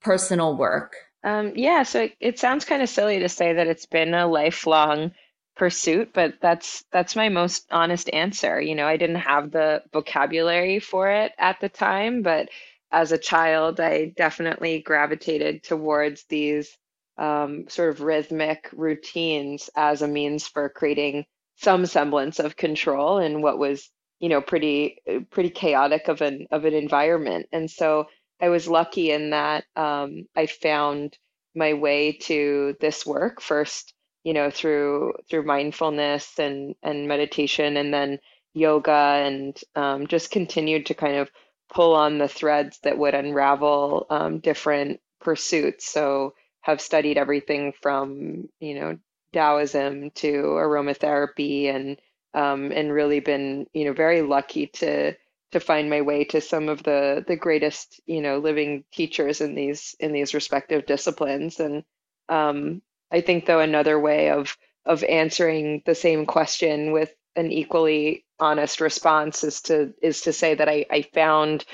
personal 0.00 0.56
work? 0.56 0.94
Um, 1.24 1.52
yeah, 1.56 1.82
so 1.82 2.02
it, 2.02 2.12
it 2.20 2.38
sounds 2.38 2.64
kind 2.64 2.82
of 2.82 2.88
silly 2.88 3.18
to 3.18 3.28
say 3.28 3.52
that 3.54 3.66
it's 3.66 3.86
been 3.86 4.14
a 4.14 4.26
lifelong 4.26 5.12
pursuit, 5.56 6.10
but 6.12 6.34
that's 6.40 6.84
that's 6.92 7.16
my 7.16 7.28
most 7.28 7.66
honest 7.70 8.08
answer. 8.12 8.60
You 8.60 8.74
know, 8.74 8.86
I 8.86 8.96
didn't 8.96 9.16
have 9.16 9.50
the 9.50 9.82
vocabulary 9.92 10.78
for 10.78 11.10
it 11.10 11.32
at 11.38 11.60
the 11.60 11.68
time, 11.68 12.22
but 12.22 12.48
as 12.92 13.10
a 13.10 13.18
child, 13.18 13.80
I 13.80 14.12
definitely 14.16 14.80
gravitated 14.80 15.64
towards 15.64 16.24
these 16.28 16.76
um, 17.18 17.64
sort 17.68 17.90
of 17.90 18.00
rhythmic 18.00 18.68
routines 18.72 19.68
as 19.74 20.02
a 20.02 20.08
means 20.08 20.46
for 20.46 20.68
creating 20.68 21.26
some 21.56 21.86
semblance 21.86 22.38
of 22.38 22.56
control 22.56 23.18
in 23.18 23.42
what 23.42 23.58
was 23.58 23.90
you 24.20 24.28
know 24.28 24.40
pretty 24.40 24.98
pretty 25.30 25.50
chaotic 25.50 26.08
of 26.08 26.20
an 26.20 26.46
of 26.50 26.64
an 26.64 26.74
environment. 26.74 27.46
And 27.52 27.70
so 27.70 28.06
i 28.40 28.48
was 28.50 28.68
lucky 28.68 29.10
in 29.10 29.30
that 29.30 29.64
um, 29.76 30.26
i 30.36 30.46
found 30.46 31.16
my 31.54 31.72
way 31.72 32.12
to 32.12 32.76
this 32.80 33.06
work 33.06 33.40
first 33.40 33.94
you 34.24 34.34
know 34.34 34.50
through 34.50 35.14
through 35.30 35.44
mindfulness 35.44 36.38
and 36.38 36.74
and 36.82 37.08
meditation 37.08 37.76
and 37.78 37.94
then 37.94 38.18
yoga 38.54 38.90
and 39.24 39.60
um, 39.74 40.06
just 40.06 40.30
continued 40.30 40.86
to 40.86 40.94
kind 40.94 41.16
of 41.16 41.30
pull 41.68 41.94
on 41.94 42.18
the 42.18 42.28
threads 42.28 42.78
that 42.82 42.98
would 42.98 43.14
unravel 43.14 44.06
um, 44.10 44.38
different 44.38 45.00
pursuits. 45.20 45.86
So 45.90 46.34
have 46.62 46.80
studied 46.80 47.18
everything 47.18 47.72
from 47.80 48.48
you 48.60 48.80
know 48.80 48.98
Taoism 49.36 50.10
to 50.12 50.32
aromatherapy 50.32 51.66
and 51.74 52.00
um, 52.34 52.72
and 52.72 52.92
really 52.92 53.20
been 53.20 53.66
you 53.74 53.84
know 53.84 53.92
very 53.92 54.22
lucky 54.22 54.66
to 54.68 55.14
to 55.52 55.60
find 55.60 55.90
my 55.90 56.00
way 56.00 56.24
to 56.24 56.40
some 56.40 56.68
of 56.68 56.82
the 56.82 57.24
the 57.28 57.36
greatest 57.36 58.00
you 58.06 58.20
know 58.22 58.38
living 58.38 58.84
teachers 58.92 59.40
in 59.40 59.54
these 59.54 59.94
in 60.00 60.12
these 60.12 60.34
respective 60.34 60.86
disciplines. 60.86 61.60
And 61.60 61.84
um, 62.28 62.82
I 63.12 63.20
think 63.20 63.46
though 63.46 63.60
another 63.60 64.00
way 64.00 64.30
of 64.30 64.56
of 64.86 65.04
answering 65.04 65.82
the 65.86 65.94
same 65.94 66.26
question 66.26 66.92
with 66.92 67.14
an 67.36 67.52
equally 67.52 68.24
honest 68.40 68.80
response 68.80 69.44
is 69.44 69.60
to 69.62 69.92
is 70.02 70.22
to 70.22 70.32
say 70.32 70.54
that 70.54 70.68
I, 70.68 70.86
I 70.90 71.02
found 71.02 71.64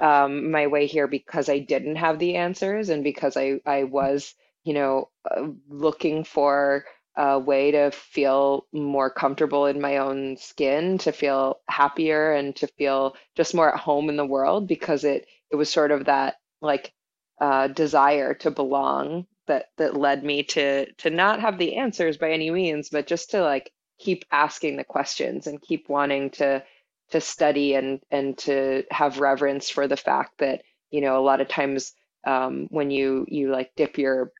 um, 0.00 0.50
my 0.50 0.66
way 0.66 0.86
here 0.86 1.06
because 1.08 1.48
I 1.48 1.58
didn't 1.60 1.96
have 1.96 2.18
the 2.18 2.36
answers 2.36 2.90
and 2.90 3.02
because 3.04 3.36
I 3.36 3.60
I 3.66 3.84
was 3.84 4.34
you 4.64 4.74
know 4.74 5.10
uh, 5.30 5.48
looking 5.68 6.24
for 6.24 6.84
a 7.16 7.38
way 7.38 7.70
to 7.70 7.90
feel 7.90 8.66
more 8.72 9.10
comfortable 9.10 9.66
in 9.66 9.80
my 9.80 9.98
own 9.98 10.36
skin, 10.36 10.98
to 10.98 11.12
feel 11.12 11.60
happier 11.68 12.32
and 12.32 12.54
to 12.56 12.66
feel 12.66 13.16
just 13.34 13.54
more 13.54 13.72
at 13.72 13.80
home 13.80 14.08
in 14.08 14.16
the 14.16 14.26
world 14.26 14.66
because 14.68 15.04
it 15.04 15.26
it 15.50 15.56
was 15.56 15.70
sort 15.70 15.90
of 15.92 16.06
that 16.06 16.36
like 16.60 16.92
uh, 17.40 17.68
desire 17.68 18.34
to 18.34 18.50
belong 18.50 19.26
that 19.46 19.66
that 19.78 19.96
led 19.96 20.24
me 20.24 20.42
to 20.42 20.90
to 20.94 21.10
not 21.10 21.40
have 21.40 21.58
the 21.58 21.76
answers 21.76 22.16
by 22.16 22.32
any 22.32 22.50
means, 22.50 22.88
but 22.90 23.06
just 23.06 23.30
to 23.30 23.42
like 23.42 23.72
keep 23.98 24.24
asking 24.30 24.76
the 24.76 24.84
questions 24.84 25.46
and 25.46 25.62
keep 25.62 25.88
wanting 25.88 26.30
to 26.30 26.62
to 27.10 27.20
study 27.20 27.74
and 27.74 28.00
and 28.10 28.36
to 28.38 28.84
have 28.90 29.20
reverence 29.20 29.70
for 29.70 29.86
the 29.88 29.96
fact 29.96 30.38
that 30.38 30.62
you 30.90 31.00
know 31.00 31.18
a 31.18 31.24
lot 31.24 31.40
of 31.40 31.48
times 31.48 31.92
um, 32.26 32.66
when 32.70 32.90
you 32.90 33.24
you 33.28 33.50
like 33.50 33.70
dip 33.76 33.98
your 33.98 34.32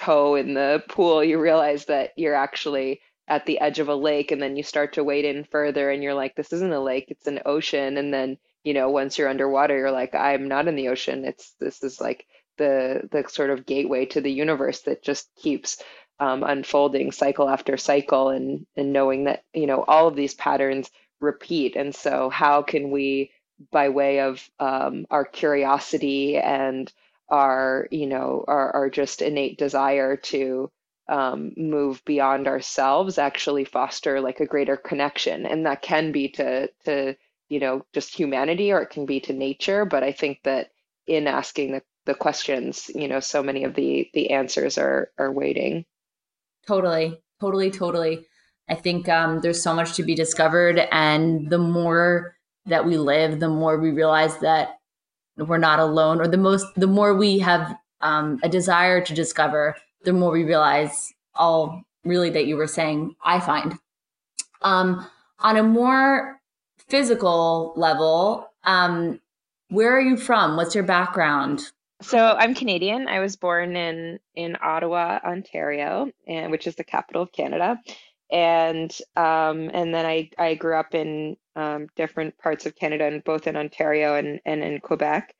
toe 0.00 0.34
in 0.34 0.54
the 0.54 0.82
pool, 0.88 1.22
you 1.24 1.38
realize 1.40 1.86
that 1.86 2.12
you're 2.16 2.34
actually 2.34 3.00
at 3.26 3.44
the 3.46 3.60
edge 3.60 3.78
of 3.78 3.88
a 3.88 3.94
lake, 3.94 4.30
and 4.30 4.40
then 4.40 4.56
you 4.56 4.62
start 4.62 4.94
to 4.94 5.04
wade 5.04 5.24
in 5.24 5.44
further, 5.44 5.90
and 5.90 6.02
you're 6.02 6.14
like, 6.14 6.34
this 6.34 6.52
isn't 6.52 6.72
a 6.72 6.80
lake, 6.80 7.06
it's 7.08 7.26
an 7.26 7.40
ocean, 7.44 7.96
and 7.96 8.12
then 8.12 8.38
you 8.64 8.74
know 8.74 8.90
once 8.90 9.18
you're 9.18 9.28
underwater, 9.28 9.76
you're 9.76 9.90
like, 9.90 10.14
I'm 10.14 10.48
not 10.48 10.68
in 10.68 10.76
the 10.76 10.88
ocean. 10.88 11.24
It's 11.24 11.52
this 11.60 11.82
is 11.82 12.00
like 12.00 12.26
the 12.58 13.08
the 13.12 13.24
sort 13.28 13.50
of 13.50 13.66
gateway 13.66 14.06
to 14.06 14.20
the 14.20 14.32
universe 14.32 14.82
that 14.82 15.02
just 15.02 15.28
keeps 15.36 15.82
um, 16.20 16.42
unfolding 16.42 17.12
cycle 17.12 17.48
after 17.48 17.76
cycle, 17.76 18.30
and 18.30 18.66
and 18.76 18.92
knowing 18.92 19.24
that 19.24 19.44
you 19.52 19.66
know 19.66 19.84
all 19.86 20.08
of 20.08 20.16
these 20.16 20.34
patterns 20.34 20.90
repeat, 21.20 21.76
and 21.76 21.94
so 21.94 22.30
how 22.30 22.62
can 22.62 22.90
we 22.90 23.30
by 23.72 23.88
way 23.88 24.20
of 24.20 24.48
um, 24.60 25.06
our 25.10 25.24
curiosity 25.24 26.36
and 26.36 26.92
our 27.28 27.88
you 27.90 28.06
know 28.06 28.44
our, 28.48 28.70
our 28.72 28.90
just 28.90 29.22
innate 29.22 29.58
desire 29.58 30.16
to 30.16 30.70
um, 31.08 31.52
move 31.56 32.02
beyond 32.04 32.46
ourselves 32.46 33.18
actually 33.18 33.64
foster 33.64 34.20
like 34.20 34.40
a 34.40 34.46
greater 34.46 34.76
connection. 34.76 35.46
And 35.46 35.66
that 35.66 35.82
can 35.82 36.12
be 36.12 36.28
to 36.30 36.68
to 36.84 37.16
you 37.48 37.60
know 37.60 37.84
just 37.94 38.14
humanity 38.14 38.72
or 38.72 38.82
it 38.82 38.90
can 38.90 39.06
be 39.06 39.20
to 39.20 39.32
nature. 39.32 39.84
But 39.84 40.02
i 40.02 40.12
think 40.12 40.40
that 40.44 40.70
in 41.06 41.26
asking 41.26 41.72
the, 41.72 41.82
the 42.04 42.14
questions 42.14 42.90
you 42.94 43.08
know 43.08 43.20
so 43.20 43.42
many 43.42 43.64
of 43.64 43.74
the 43.74 44.08
the 44.14 44.30
answers 44.30 44.78
are 44.78 45.10
are 45.18 45.32
waiting. 45.32 45.84
Totally. 46.66 47.18
Totally 47.40 47.70
totally. 47.70 48.26
I 48.68 48.74
think 48.74 49.08
um, 49.08 49.40
there's 49.40 49.62
so 49.62 49.72
much 49.74 49.94
to 49.94 50.02
be 50.02 50.14
discovered. 50.14 50.86
And 50.92 51.48
the 51.48 51.58
more 51.58 52.36
that 52.66 52.84
we 52.84 52.98
live 52.98 53.40
the 53.40 53.48
more 53.48 53.78
we 53.78 53.90
realize 53.90 54.36
that 54.38 54.77
we're 55.38 55.58
not 55.58 55.78
alone, 55.78 56.20
or 56.20 56.28
the 56.28 56.36
most, 56.36 56.66
the 56.76 56.86
more 56.86 57.14
we 57.14 57.38
have 57.38 57.76
um, 58.00 58.38
a 58.42 58.48
desire 58.48 59.00
to 59.04 59.14
discover, 59.14 59.76
the 60.04 60.12
more 60.12 60.30
we 60.30 60.44
realize 60.44 61.12
all 61.34 61.82
really 62.04 62.30
that 62.30 62.46
you 62.46 62.56
were 62.56 62.66
saying. 62.66 63.14
I 63.24 63.40
find 63.40 63.78
um, 64.62 65.06
on 65.38 65.56
a 65.56 65.62
more 65.62 66.40
physical 66.88 67.72
level, 67.76 68.48
um, 68.64 69.20
where 69.68 69.96
are 69.96 70.00
you 70.00 70.16
from? 70.16 70.56
What's 70.56 70.74
your 70.74 70.84
background? 70.84 71.70
So 72.00 72.36
I'm 72.38 72.54
Canadian. 72.54 73.08
I 73.08 73.18
was 73.18 73.36
born 73.36 73.76
in 73.76 74.20
in 74.34 74.56
Ottawa, 74.62 75.18
Ontario, 75.24 76.10
and 76.28 76.50
which 76.52 76.66
is 76.66 76.76
the 76.76 76.84
capital 76.84 77.22
of 77.22 77.32
Canada. 77.32 77.78
And 78.30 78.96
um, 79.16 79.70
and 79.72 79.94
then 79.94 80.06
I 80.06 80.30
I 80.38 80.54
grew 80.54 80.76
up 80.76 80.94
in 80.94 81.36
um, 81.56 81.88
different 81.96 82.38
parts 82.38 82.66
of 82.66 82.76
Canada, 82.76 83.06
and 83.06 83.24
both 83.24 83.46
in 83.46 83.56
Ontario 83.56 84.14
and, 84.14 84.40
and 84.44 84.62
in 84.62 84.80
Quebec. 84.80 85.34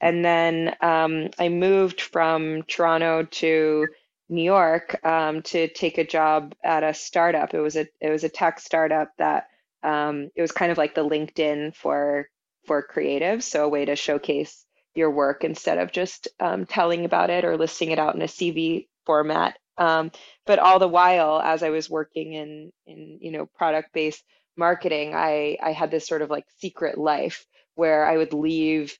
And 0.00 0.24
then 0.24 0.74
um, 0.80 1.30
I 1.38 1.48
moved 1.48 2.00
from 2.00 2.62
Toronto 2.64 3.24
to 3.24 3.86
New 4.28 4.42
York 4.42 5.04
um, 5.04 5.42
to 5.42 5.68
take 5.68 5.98
a 5.98 6.06
job 6.06 6.54
at 6.62 6.82
a 6.82 6.94
startup. 6.94 7.54
It 7.54 7.60
was 7.60 7.76
a 7.76 7.86
it 8.00 8.10
was 8.10 8.24
a 8.24 8.28
tech 8.28 8.60
startup 8.60 9.10
that 9.18 9.48
um, 9.82 10.30
it 10.34 10.42
was 10.42 10.52
kind 10.52 10.72
of 10.72 10.78
like 10.78 10.94
the 10.94 11.08
LinkedIn 11.08 11.74
for 11.74 12.28
for 12.66 12.86
creatives, 12.86 13.42
so 13.42 13.64
a 13.64 13.68
way 13.68 13.84
to 13.84 13.96
showcase 13.96 14.64
your 14.94 15.10
work 15.10 15.44
instead 15.44 15.78
of 15.78 15.92
just 15.92 16.28
um, 16.40 16.66
telling 16.66 17.04
about 17.04 17.30
it 17.30 17.44
or 17.44 17.56
listing 17.56 17.90
it 17.90 17.98
out 17.98 18.14
in 18.14 18.22
a 18.22 18.26
CV 18.26 18.88
format. 19.06 19.58
Um, 19.78 20.10
but 20.46 20.58
all 20.58 20.78
the 20.78 20.88
while, 20.88 21.40
as 21.40 21.62
I 21.62 21.70
was 21.70 21.90
working 21.90 22.32
in 22.34 22.72
in 22.86 23.18
you 23.20 23.30
know 23.32 23.46
product 23.46 23.92
based 23.92 24.24
marketing, 24.56 25.14
I 25.14 25.58
I 25.62 25.72
had 25.72 25.90
this 25.90 26.06
sort 26.06 26.22
of 26.22 26.30
like 26.30 26.44
secret 26.58 26.98
life 26.98 27.46
where 27.74 28.06
I 28.06 28.16
would 28.16 28.32
leave 28.32 28.96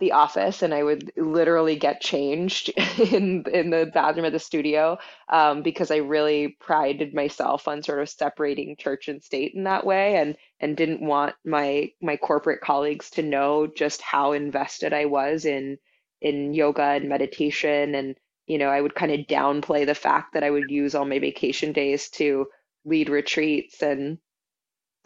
the 0.00 0.12
office 0.12 0.62
and 0.62 0.74
I 0.74 0.82
would 0.82 1.12
literally 1.16 1.76
get 1.76 2.00
changed 2.00 2.68
in 3.12 3.44
in 3.52 3.70
the 3.70 3.90
bathroom 3.92 4.26
of 4.26 4.32
the 4.32 4.38
studio 4.38 4.98
um, 5.28 5.62
because 5.62 5.90
I 5.90 5.96
really 5.96 6.56
prided 6.60 7.14
myself 7.14 7.68
on 7.68 7.82
sort 7.82 8.00
of 8.00 8.08
separating 8.08 8.76
church 8.76 9.08
and 9.08 9.22
state 9.22 9.54
in 9.54 9.64
that 9.64 9.86
way 9.86 10.16
and 10.16 10.36
and 10.60 10.76
didn't 10.76 11.00
want 11.06 11.34
my 11.44 11.90
my 12.02 12.16
corporate 12.16 12.60
colleagues 12.60 13.10
to 13.10 13.22
know 13.22 13.66
just 13.66 14.02
how 14.02 14.32
invested 14.32 14.92
I 14.92 15.04
was 15.06 15.44
in 15.44 15.78
in 16.20 16.54
yoga 16.54 16.82
and 16.82 17.08
meditation 17.08 17.94
and 17.94 18.16
you 18.46 18.58
know 18.58 18.68
I 18.68 18.80
would 18.80 18.94
kind 18.94 19.12
of 19.12 19.20
downplay 19.26 19.86
the 19.86 19.94
fact 19.94 20.34
that 20.34 20.44
I 20.44 20.50
would 20.50 20.70
use 20.70 20.94
all 20.94 21.04
my 21.04 21.18
vacation 21.18 21.72
days 21.72 22.08
to 22.10 22.46
lead 22.84 23.08
retreats 23.08 23.82
and 23.82 24.18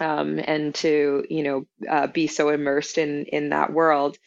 um, 0.00 0.40
and 0.45 0.75
to 0.76 1.25
you 1.28 1.42
know 1.42 1.66
uh, 1.88 2.07
be 2.07 2.26
so 2.26 2.50
immersed 2.50 2.99
in 2.99 3.25
in 3.26 3.50
that 3.50 3.73
world. 3.73 4.18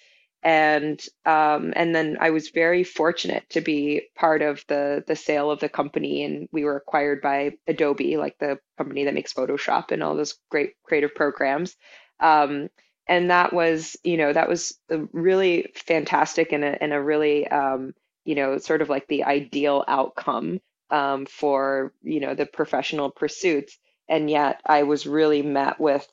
And 0.43 0.99
um, 1.25 1.71
and 1.75 1.93
then 1.93 2.17
I 2.19 2.31
was 2.31 2.49
very 2.49 2.83
fortunate 2.83 3.47
to 3.51 3.61
be 3.61 4.07
part 4.15 4.41
of 4.41 4.63
the 4.67 5.03
the 5.05 5.15
sale 5.15 5.51
of 5.51 5.59
the 5.59 5.69
company 5.69 6.23
and 6.23 6.49
we 6.51 6.63
were 6.63 6.77
acquired 6.77 7.21
by 7.21 7.53
Adobe 7.67 8.17
like 8.17 8.37
the 8.39 8.57
company 8.77 9.05
that 9.05 9.13
makes 9.13 9.33
Photoshop 9.33 9.91
and 9.91 10.01
all 10.01 10.15
those 10.15 10.39
great 10.49 10.71
creative 10.83 11.13
programs. 11.13 11.75
Um, 12.19 12.69
and 13.07 13.29
that 13.29 13.53
was 13.53 13.95
you 14.03 14.17
know 14.17 14.33
that 14.33 14.49
was 14.49 14.79
really 14.89 15.71
fantastic 15.75 16.51
and 16.53 16.63
a, 16.63 16.81
and 16.81 16.91
a 16.93 17.01
really 17.01 17.47
um, 17.47 17.93
you 18.25 18.35
know 18.35 18.57
sort 18.57 18.81
of 18.81 18.89
like 18.89 19.07
the 19.07 19.23
ideal 19.23 19.83
outcome 19.87 20.59
um, 20.89 21.25
for 21.25 21.93
you 22.01 22.19
know 22.19 22.35
the 22.35 22.45
professional 22.45 23.09
pursuits 23.09 23.77
and 24.09 24.29
yet 24.29 24.61
I 24.65 24.83
was 24.83 25.07
really 25.07 25.41
met 25.41 25.79
with 25.79 26.07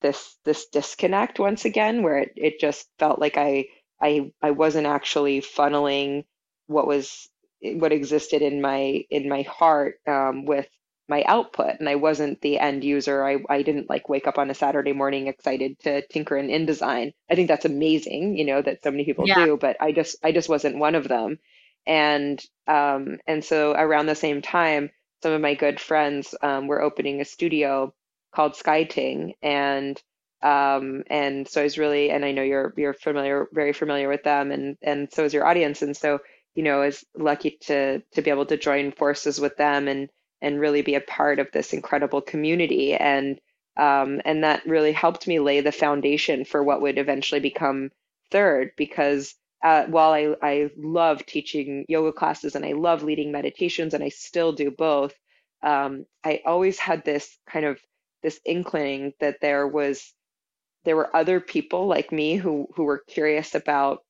this 0.00 0.36
this 0.44 0.66
disconnect 0.66 1.38
once 1.38 1.64
again 1.64 2.02
where 2.02 2.18
it, 2.18 2.32
it 2.36 2.60
just 2.60 2.88
felt 2.98 3.18
like 3.18 3.36
I 3.36 3.66
I 4.00 4.32
I 4.42 4.50
wasn't 4.50 4.86
actually 4.86 5.40
funneling 5.40 6.24
what 6.66 6.86
was 6.86 7.28
what 7.62 7.92
existed 7.92 8.42
in 8.42 8.60
my 8.60 9.04
in 9.10 9.28
my 9.28 9.42
heart 9.42 10.00
um, 10.06 10.44
with 10.44 10.68
my 11.08 11.22
output 11.24 11.74
and 11.78 11.88
I 11.88 11.96
wasn't 11.96 12.40
the 12.40 12.58
end 12.58 12.84
user. 12.84 13.24
I, 13.24 13.38
I 13.50 13.62
didn't 13.62 13.90
like 13.90 14.08
wake 14.08 14.26
up 14.26 14.38
on 14.38 14.50
a 14.50 14.54
Saturday 14.54 14.92
morning 14.92 15.26
excited 15.26 15.78
to 15.80 16.06
tinker 16.06 16.36
in 16.36 16.48
InDesign. 16.48 17.12
I 17.30 17.34
think 17.34 17.48
that's 17.48 17.64
amazing, 17.64 18.36
you 18.38 18.44
know, 18.44 18.62
that 18.62 18.82
so 18.82 18.90
many 18.90 19.04
people 19.04 19.26
yeah. 19.26 19.44
do, 19.44 19.58
but 19.60 19.76
I 19.80 19.92
just 19.92 20.16
I 20.22 20.32
just 20.32 20.48
wasn't 20.48 20.78
one 20.78 20.94
of 20.94 21.08
them. 21.08 21.38
And 21.86 22.40
um 22.66 23.18
and 23.26 23.44
so 23.44 23.72
around 23.72 24.06
the 24.06 24.14
same 24.14 24.42
time 24.42 24.90
some 25.22 25.32
of 25.32 25.40
my 25.40 25.54
good 25.54 25.80
friends 25.80 26.34
um, 26.42 26.66
were 26.66 26.82
opening 26.82 27.20
a 27.20 27.24
studio 27.24 27.94
called 28.34 28.56
Skyting, 28.56 29.34
and 29.42 30.00
um, 30.42 31.04
and 31.08 31.46
so 31.48 31.60
I 31.60 31.64
was 31.64 31.78
really, 31.78 32.10
and 32.10 32.24
I 32.24 32.32
know 32.32 32.42
you're 32.42 32.74
you're 32.76 32.94
familiar, 32.94 33.46
very 33.52 33.72
familiar 33.72 34.08
with 34.08 34.24
them, 34.24 34.50
and 34.50 34.76
and 34.82 35.12
so 35.12 35.24
is 35.24 35.32
your 35.34 35.46
audience, 35.46 35.82
and 35.82 35.96
so 35.96 36.18
you 36.54 36.62
know, 36.64 36.82
I 36.82 36.86
was 36.86 37.04
lucky 37.16 37.58
to 37.62 38.00
to 38.14 38.22
be 38.22 38.30
able 38.30 38.46
to 38.46 38.56
join 38.56 38.92
forces 38.92 39.40
with 39.40 39.56
them 39.56 39.88
and 39.88 40.10
and 40.40 40.58
really 40.60 40.82
be 40.82 40.96
a 40.96 41.00
part 41.00 41.38
of 41.38 41.48
this 41.52 41.72
incredible 41.72 42.20
community, 42.20 42.94
and 42.94 43.40
um, 43.76 44.20
and 44.24 44.42
that 44.44 44.66
really 44.66 44.92
helped 44.92 45.26
me 45.28 45.38
lay 45.38 45.60
the 45.60 45.72
foundation 45.72 46.44
for 46.44 46.62
what 46.62 46.80
would 46.82 46.98
eventually 46.98 47.40
become 47.40 47.90
Third, 48.30 48.72
because 48.78 49.34
uh, 49.62 49.86
while 49.86 50.12
I, 50.12 50.34
I 50.42 50.70
love 50.76 51.24
teaching 51.24 51.84
yoga 51.88 52.12
classes 52.12 52.56
and 52.56 52.64
I 52.64 52.72
love 52.72 53.02
leading 53.02 53.30
meditations 53.30 53.94
and 53.94 54.02
I 54.02 54.08
still 54.08 54.52
do 54.52 54.70
both, 54.70 55.14
um, 55.62 56.04
I 56.24 56.40
always 56.44 56.78
had 56.78 57.04
this 57.04 57.38
kind 57.48 57.64
of 57.64 57.78
this 58.22 58.40
inkling 58.44 59.12
that 59.20 59.38
there 59.40 59.66
was 59.66 60.12
there 60.84 60.96
were 60.96 61.14
other 61.14 61.40
people 61.40 61.86
like 61.86 62.10
me 62.10 62.36
who 62.36 62.66
who 62.74 62.84
were 62.84 63.02
curious 63.08 63.54
about 63.54 64.00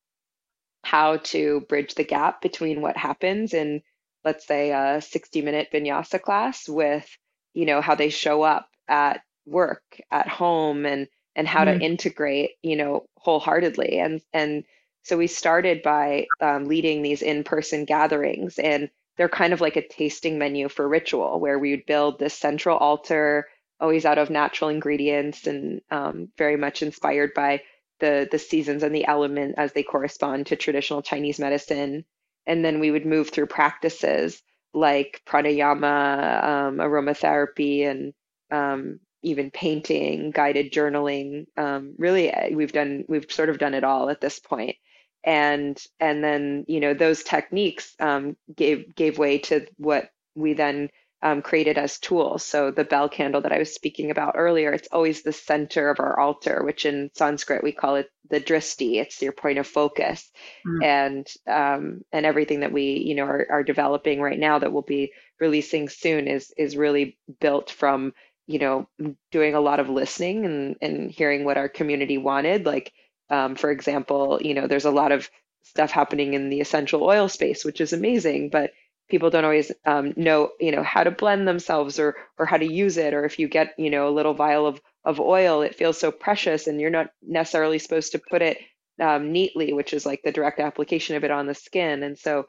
how 0.85 1.19
to 1.19 1.61
bridge 1.69 1.95
the 1.95 2.05
gap 2.05 2.41
between 2.41 2.81
what 2.81 2.97
happens 2.97 3.55
in 3.55 3.83
let's 4.25 4.47
say 4.47 4.71
a 4.71 5.01
60 5.01 5.43
minute 5.43 5.69
vinyasa 5.73 6.21
class 6.21 6.69
with 6.69 7.07
you 7.55 7.67
know 7.67 7.81
how 7.81 7.95
they 7.95 8.09
show 8.11 8.43
up 8.43 8.69
at 8.89 9.21
work 9.47 9.83
at 10.11 10.29
home 10.29 10.87
and 10.87 11.09
and 11.35 11.47
how 11.47 11.65
mm-hmm. 11.65 11.79
to 11.79 11.85
integrate 11.85 12.51
you 12.63 12.77
know 12.77 13.05
wholeheartedly 13.17 13.99
and 13.99 14.21
and 14.33 14.65
so 15.03 15.17
we 15.17 15.27
started 15.27 15.83
by 15.83 16.27
um, 16.41 16.67
leading 16.67 17.03
these 17.03 17.23
in-person 17.23 17.85
gatherings, 17.85 18.59
and 18.59 18.89
they're 19.17 19.29
kind 19.29 19.53
of 19.53 19.61
like 19.61 19.77
a 19.77 19.87
tasting 19.87 20.39
menu 20.39 20.69
for 20.69 20.89
ritual, 20.89 21.41
where 21.41 21.59
we 21.59 21.73
would 21.73 21.87
build 21.87 22.19
this 22.19 22.35
central 22.35 22.79
altar, 22.79 23.49
always 23.81 24.05
out 24.05 24.19
of 24.19 24.31
natural 24.31 24.71
ingredients, 24.71 25.47
and 25.47 25.81
um, 25.91 26.29
very 26.39 26.57
much 26.57 26.83
inspired 26.83 27.35
by 27.35 27.63
the 27.99 28.29
the 28.31 28.39
seasons 28.39 28.83
and 28.83 28.95
the 28.95 29.07
element 29.07 29.57
as 29.59 29.73
they 29.73 29.83
correspond 29.83 30.47
to 30.47 30.57
traditional 30.57 31.03
Chinese 31.03 31.39
medicine. 31.39 32.05
And 32.47 32.65
then 32.65 32.81
we 32.81 32.91
would 32.91 33.07
move 33.07 33.31
through 33.31 33.47
practices 33.47 34.43
like 34.75 35.21
pranayama, 35.27 36.45
um, 36.45 36.77
aromatherapy, 36.79 37.87
and 37.89 38.15
um, 38.51 39.01
even 39.23 39.51
painting, 39.51 40.31
guided 40.31 40.73
journaling. 40.73 41.47
Um, 41.57 41.95
really, 41.99 42.33
uh, 42.33 42.51
we've 42.55 42.73
done 42.73 43.05
we've 43.09 43.31
sort 43.31 43.51
of 43.51 43.59
done 43.59 43.75
it 43.75 43.85
all 43.85 44.09
at 44.11 44.21
this 44.21 44.39
point 44.39 44.77
and 45.25 45.81
and 46.01 46.23
then 46.23 46.65
you 46.69 46.81
know 46.81 46.95
those 46.95 47.23
techniques 47.23 47.95
um, 48.01 48.37
gave 48.55 48.95
gave 48.95 49.19
way 49.19 49.39
to 49.39 49.67
what 49.77 50.11
we 50.35 50.55
then 50.55 50.91
um, 51.23 51.41
created 51.41 51.79
as 51.79 51.99
tools. 52.01 52.45
So 52.45 52.73
the 52.73 52.85
bell 52.85 53.09
candle 53.09 53.43
that 53.43 53.53
I 53.53 53.59
was 53.59 53.73
speaking 53.73 54.11
about 54.11 54.35
earlier, 54.37 54.73
it's 54.73 54.89
always 54.91 55.23
the 55.23 55.33
center 55.33 55.89
of 55.89 56.01
our 56.01 56.19
altar, 56.19 56.65
which 56.65 56.85
in 56.85 57.11
Sanskrit 57.15 57.63
we 57.63 57.71
call 57.71 57.95
it 57.95 58.11
the 58.29 58.41
dristi. 58.41 58.97
It's 58.97 59.23
your 59.23 59.33
point 59.33 59.59
of 59.59 59.67
focus, 59.67 60.31
mm. 60.67 60.85
and 60.85 61.27
um, 61.47 62.03
and 62.13 62.27
everything 62.27 62.61
that 62.61 62.73
we 62.73 63.03
you 63.07 63.15
know 63.15 63.25
are, 63.25 63.47
are 63.51 63.63
developing 63.63 64.21
right 64.21 64.39
now 64.39 64.59
that 64.59 64.73
we'll 64.73 64.83
be 64.83 65.13
releasing 65.41 65.89
soon 65.89 66.27
is 66.27 66.53
is 66.57 66.77
really 66.77 67.17
built 67.41 67.71
from 67.71 68.13
you 68.49 68.59
know 68.59 68.89
doing 69.31 69.55
a 69.55 69.61
lot 69.61 69.79
of 69.79 69.89
listening 69.89 70.45
and 70.45 70.77
and 70.83 71.11
hearing 71.11 71.45
what 71.45 71.57
our 71.57 71.69
community 71.69 72.19
wanted. 72.19 72.67
Like 72.67 72.93
um, 73.33 73.57
for 73.57 73.71
example, 73.71 74.39
you 74.43 74.55
know 74.55 74.67
there's 74.69 74.85
a 74.85 74.91
lot 74.91 75.13
of 75.13 75.29
stuff 75.65 75.91
happening 75.91 76.35
in 76.35 76.51
the 76.51 76.61
essential 76.61 77.03
oil 77.05 77.29
space, 77.29 77.65
which 77.65 77.81
is 77.81 77.93
amazing, 77.93 78.51
but 78.51 78.73
people 79.09 79.31
don't 79.31 79.45
always 79.45 79.73
um, 79.87 80.15
know 80.17 80.51
you 80.61 80.73
know 80.73 80.83
how 80.83 81.05
to 81.05 81.11
blend 81.11 81.49
themselves 81.49 81.99
or 81.99 82.17
or 82.39 82.47
how 82.47 82.57
to 82.57 82.73
use 82.73 82.97
it 82.97 83.15
or 83.15 83.25
if 83.25 83.39
you 83.39 83.49
get 83.49 83.75
you 83.79 83.91
know 83.91 84.09
a 84.09 84.17
little 84.17 84.35
vial 84.35 84.67
of 84.67 84.81
of 85.05 85.21
oil 85.21 85.63
it 85.63 85.75
feels 85.75 85.99
so 85.99 86.11
precious 86.13 86.67
and 86.67 86.81
you're 86.81 86.91
not 86.91 87.11
necessarily 87.23 87.79
supposed 87.79 88.13
to 88.13 88.19
put 88.31 88.41
it 88.43 88.59
um, 89.01 89.33
neatly 89.33 89.73
which 89.73 89.93
is 89.93 90.07
like 90.07 90.23
the 90.23 90.33
direct 90.33 90.61
application 90.61 91.17
of 91.17 91.25
it 91.25 91.31
on 91.31 91.47
the 91.47 91.55
skin. 91.55 92.03
And 92.03 92.19
so 92.19 92.47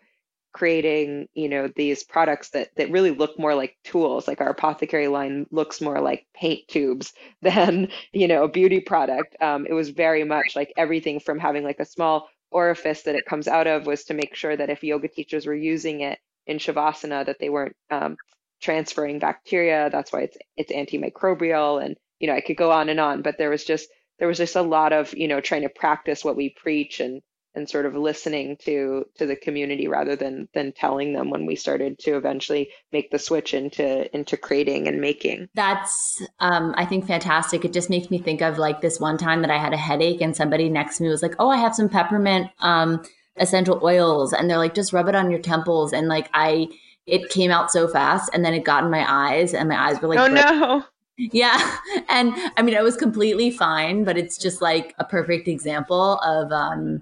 creating 0.53 1.27
you 1.33 1.49
know 1.49 1.67
these 1.75 2.03
products 2.03 2.49
that 2.51 2.69
that 2.75 2.91
really 2.91 3.11
look 3.11 3.37
more 3.39 3.55
like 3.55 3.75
tools 3.83 4.27
like 4.27 4.39
our 4.39 4.49
apothecary 4.49 5.07
line 5.07 5.45
looks 5.51 5.81
more 5.81 5.99
like 5.99 6.25
paint 6.33 6.61
tubes 6.67 7.13
than 7.41 7.89
you 8.11 8.27
know 8.27 8.43
a 8.43 8.49
beauty 8.49 8.79
product 8.79 9.35
um, 9.41 9.65
it 9.67 9.73
was 9.73 9.89
very 9.89 10.23
much 10.23 10.55
like 10.55 10.71
everything 10.77 11.19
from 11.19 11.39
having 11.39 11.63
like 11.63 11.79
a 11.79 11.85
small 11.85 12.29
orifice 12.51 13.01
that 13.03 13.15
it 13.15 13.25
comes 13.25 13.47
out 13.47 13.67
of 13.67 13.87
was 13.87 14.03
to 14.03 14.13
make 14.13 14.35
sure 14.35 14.55
that 14.55 14.69
if 14.69 14.83
yoga 14.83 15.07
teachers 15.07 15.45
were 15.45 15.55
using 15.55 16.01
it 16.01 16.19
in 16.45 16.57
shavasana 16.57 17.25
that 17.25 17.39
they 17.39 17.49
weren't 17.49 17.75
um, 17.89 18.15
transferring 18.63 19.19
bacteria. 19.19 19.89
That's 19.91 20.11
why 20.11 20.21
it's 20.21 20.37
it's 20.57 20.71
antimicrobial, 20.71 21.83
and 21.83 21.97
you 22.19 22.27
know 22.27 22.33
I 22.33 22.41
could 22.41 22.57
go 22.57 22.71
on 22.71 22.89
and 22.89 22.99
on. 22.99 23.21
But 23.21 23.37
there 23.37 23.49
was 23.49 23.63
just 23.63 23.89
there 24.17 24.27
was 24.27 24.37
just 24.37 24.55
a 24.55 24.61
lot 24.61 24.93
of 24.93 25.13
you 25.13 25.27
know 25.27 25.41
trying 25.41 25.63
to 25.63 25.69
practice 25.69 26.23
what 26.23 26.37
we 26.37 26.49
preach 26.49 26.99
and 26.99 27.21
and 27.55 27.69
sort 27.69 27.85
of 27.85 27.95
listening 27.95 28.57
to 28.57 29.05
to 29.15 29.25
the 29.25 29.35
community 29.35 29.87
rather 29.87 30.15
than 30.15 30.47
than 30.53 30.71
telling 30.71 31.13
them 31.13 31.29
when 31.29 31.45
we 31.45 31.55
started 31.55 31.97
to 31.99 32.15
eventually 32.17 32.69
make 32.91 33.11
the 33.11 33.19
switch 33.19 33.53
into 33.53 34.13
into 34.15 34.37
creating 34.37 34.87
and 34.87 34.99
making 34.99 35.47
that's 35.53 36.21
um, 36.39 36.73
i 36.77 36.85
think 36.85 37.05
fantastic 37.05 37.65
it 37.65 37.73
just 37.73 37.89
makes 37.89 38.09
me 38.09 38.17
think 38.17 38.41
of 38.41 38.57
like 38.57 38.81
this 38.81 38.99
one 38.99 39.17
time 39.17 39.41
that 39.41 39.51
i 39.51 39.57
had 39.57 39.73
a 39.73 39.77
headache 39.77 40.21
and 40.21 40.35
somebody 40.35 40.69
next 40.69 40.97
to 40.97 41.03
me 41.03 41.09
was 41.09 41.21
like 41.21 41.35
oh 41.39 41.49
i 41.49 41.57
have 41.57 41.75
some 41.75 41.89
peppermint 41.89 42.49
um, 42.59 43.01
essential 43.37 43.79
oils 43.83 44.33
and 44.33 44.49
they're 44.49 44.57
like 44.57 44.75
just 44.75 44.93
rub 44.93 45.07
it 45.07 45.15
on 45.15 45.31
your 45.31 45.39
temples 45.39 45.93
and 45.93 46.07
like 46.07 46.29
I 46.33 46.67
it 47.05 47.29
came 47.29 47.51
out 47.51 47.71
so 47.71 47.87
fast 47.87 48.29
and 48.33 48.45
then 48.45 48.53
it 48.53 48.63
got 48.63 48.83
in 48.83 48.91
my 48.91 49.05
eyes 49.07 49.53
and 49.53 49.67
my 49.69 49.89
eyes 49.89 50.01
were 50.01 50.07
like 50.07 50.19
Oh 50.19 50.27
no. 50.27 50.83
Yeah. 51.17 51.77
And 52.09 52.33
I 52.57 52.61
mean 52.61 52.75
it 52.75 52.83
was 52.83 52.95
completely 52.95 53.49
fine, 53.49 54.03
but 54.03 54.17
it's 54.17 54.37
just 54.37 54.61
like 54.61 54.93
a 54.99 55.03
perfect 55.03 55.47
example 55.47 56.19
of 56.19 56.51
um 56.51 57.01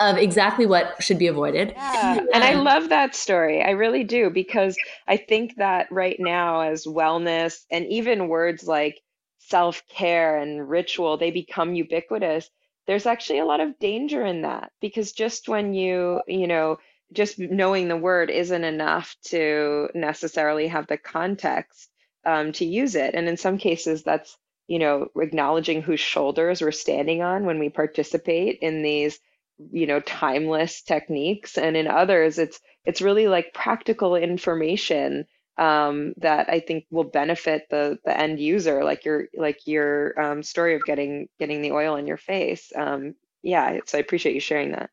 of 0.00 0.16
exactly 0.16 0.66
what 0.66 1.02
should 1.02 1.18
be 1.18 1.26
avoided. 1.26 1.72
Yeah. 1.76 2.24
And 2.34 2.42
I 2.42 2.54
love 2.54 2.88
that 2.88 3.14
story. 3.14 3.62
I 3.62 3.70
really 3.70 4.04
do 4.04 4.30
because 4.30 4.76
I 5.06 5.16
think 5.16 5.56
that 5.56 5.86
right 5.90 6.16
now 6.18 6.60
as 6.60 6.86
wellness 6.86 7.64
and 7.70 7.86
even 7.86 8.28
words 8.28 8.66
like 8.66 9.00
self-care 9.38 10.38
and 10.38 10.68
ritual, 10.68 11.16
they 11.16 11.30
become 11.30 11.74
ubiquitous 11.74 12.48
there's 12.90 13.06
actually 13.06 13.38
a 13.38 13.44
lot 13.44 13.60
of 13.60 13.78
danger 13.78 14.26
in 14.26 14.42
that 14.42 14.72
because 14.80 15.12
just 15.12 15.48
when 15.48 15.74
you, 15.74 16.20
you 16.26 16.48
know, 16.48 16.76
just 17.12 17.38
knowing 17.38 17.86
the 17.86 17.96
word 17.96 18.30
isn't 18.30 18.64
enough 18.64 19.14
to 19.26 19.88
necessarily 19.94 20.66
have 20.66 20.88
the 20.88 20.96
context 20.96 21.88
um, 22.24 22.50
to 22.50 22.64
use 22.64 22.96
it. 22.96 23.14
And 23.14 23.28
in 23.28 23.36
some 23.36 23.58
cases, 23.58 24.02
that's, 24.02 24.36
you 24.66 24.80
know, 24.80 25.06
acknowledging 25.16 25.82
whose 25.82 26.00
shoulders 26.00 26.62
we're 26.62 26.72
standing 26.72 27.22
on 27.22 27.44
when 27.44 27.60
we 27.60 27.68
participate 27.68 28.58
in 28.60 28.82
these, 28.82 29.20
you 29.72 29.86
know, 29.86 30.00
timeless 30.00 30.82
techniques. 30.82 31.58
And 31.58 31.76
in 31.76 31.86
others, 31.86 32.38
it's 32.38 32.60
it's 32.84 33.02
really 33.02 33.28
like 33.28 33.54
practical 33.54 34.16
information 34.16 35.26
um, 35.58 36.14
that 36.16 36.48
I 36.48 36.60
think 36.60 36.86
will 36.90 37.04
benefit 37.04 37.66
the 37.70 37.98
the 38.04 38.18
end 38.18 38.40
user, 38.40 38.82
like 38.84 39.04
your 39.04 39.28
like 39.36 39.66
your 39.66 40.20
um, 40.20 40.42
story 40.42 40.74
of 40.74 40.82
getting 40.84 41.28
getting 41.38 41.62
the 41.62 41.72
oil 41.72 41.96
in 41.96 42.06
your 42.06 42.16
face. 42.16 42.72
Um, 42.74 43.14
yeah, 43.42 43.78
so 43.86 43.98
I 43.98 44.00
appreciate 44.00 44.34
you 44.34 44.40
sharing 44.40 44.72
that. 44.72 44.90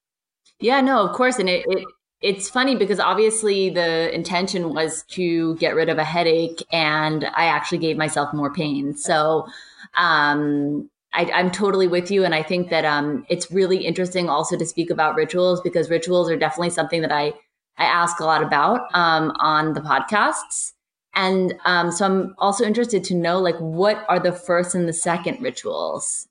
Yeah, 0.60 0.82
no, 0.82 1.08
of 1.08 1.16
course, 1.16 1.40
and 1.40 1.50
it, 1.50 1.66
it 1.68 1.86
it's 2.20 2.50
funny 2.50 2.76
because 2.76 3.00
obviously 3.00 3.70
the 3.70 4.14
intention 4.14 4.74
was 4.74 5.04
to 5.10 5.56
get 5.58 5.76
rid 5.76 5.88
of 5.88 5.98
a 5.98 6.04
headache, 6.04 6.64
and 6.72 7.26
I 7.26 7.46
actually 7.46 7.78
gave 7.80 7.98
myself 7.98 8.34
more 8.34 8.54
pain. 8.54 8.96
So. 8.96 9.48
Um, 9.96 10.90
I, 11.14 11.24
am 11.40 11.52
totally 11.52 11.88
with 11.88 12.12
you, 12.12 12.24
and 12.24 12.36
I 12.36 12.44
think 12.44 12.70
that 12.70 12.86
um, 12.86 13.26
it's 13.30 13.52
really 13.52 13.86
interesting 13.86 14.30
also 14.30 14.58
to 14.58 14.66
speak 14.66 14.90
about 14.90 15.16
rituals 15.16 15.62
because 15.62 15.90
rituals 15.90 16.30
are 16.30 16.38
definitely 16.38 16.70
something 16.70 17.02
that 17.02 17.12
I 17.12 17.34
I 17.78 17.86
ask 17.86 18.20
a 18.20 18.26
lot 18.26 18.44
about 18.44 18.88
um, 18.94 19.32
on 19.40 19.74
the 19.74 19.82
podcasts. 19.82 20.74
And 21.16 21.56
um, 21.66 21.92
so 21.92 22.06
I'm 22.06 22.36
also 22.38 22.64
interested 22.64 23.04
to 23.06 23.16
know 23.16 23.40
like 23.40 23.58
what 23.58 24.06
are 24.10 24.20
the 24.20 24.32
first 24.32 24.76
and 24.76 24.88
the 24.88 24.94
second 24.94 25.42
rituals? 25.42 26.28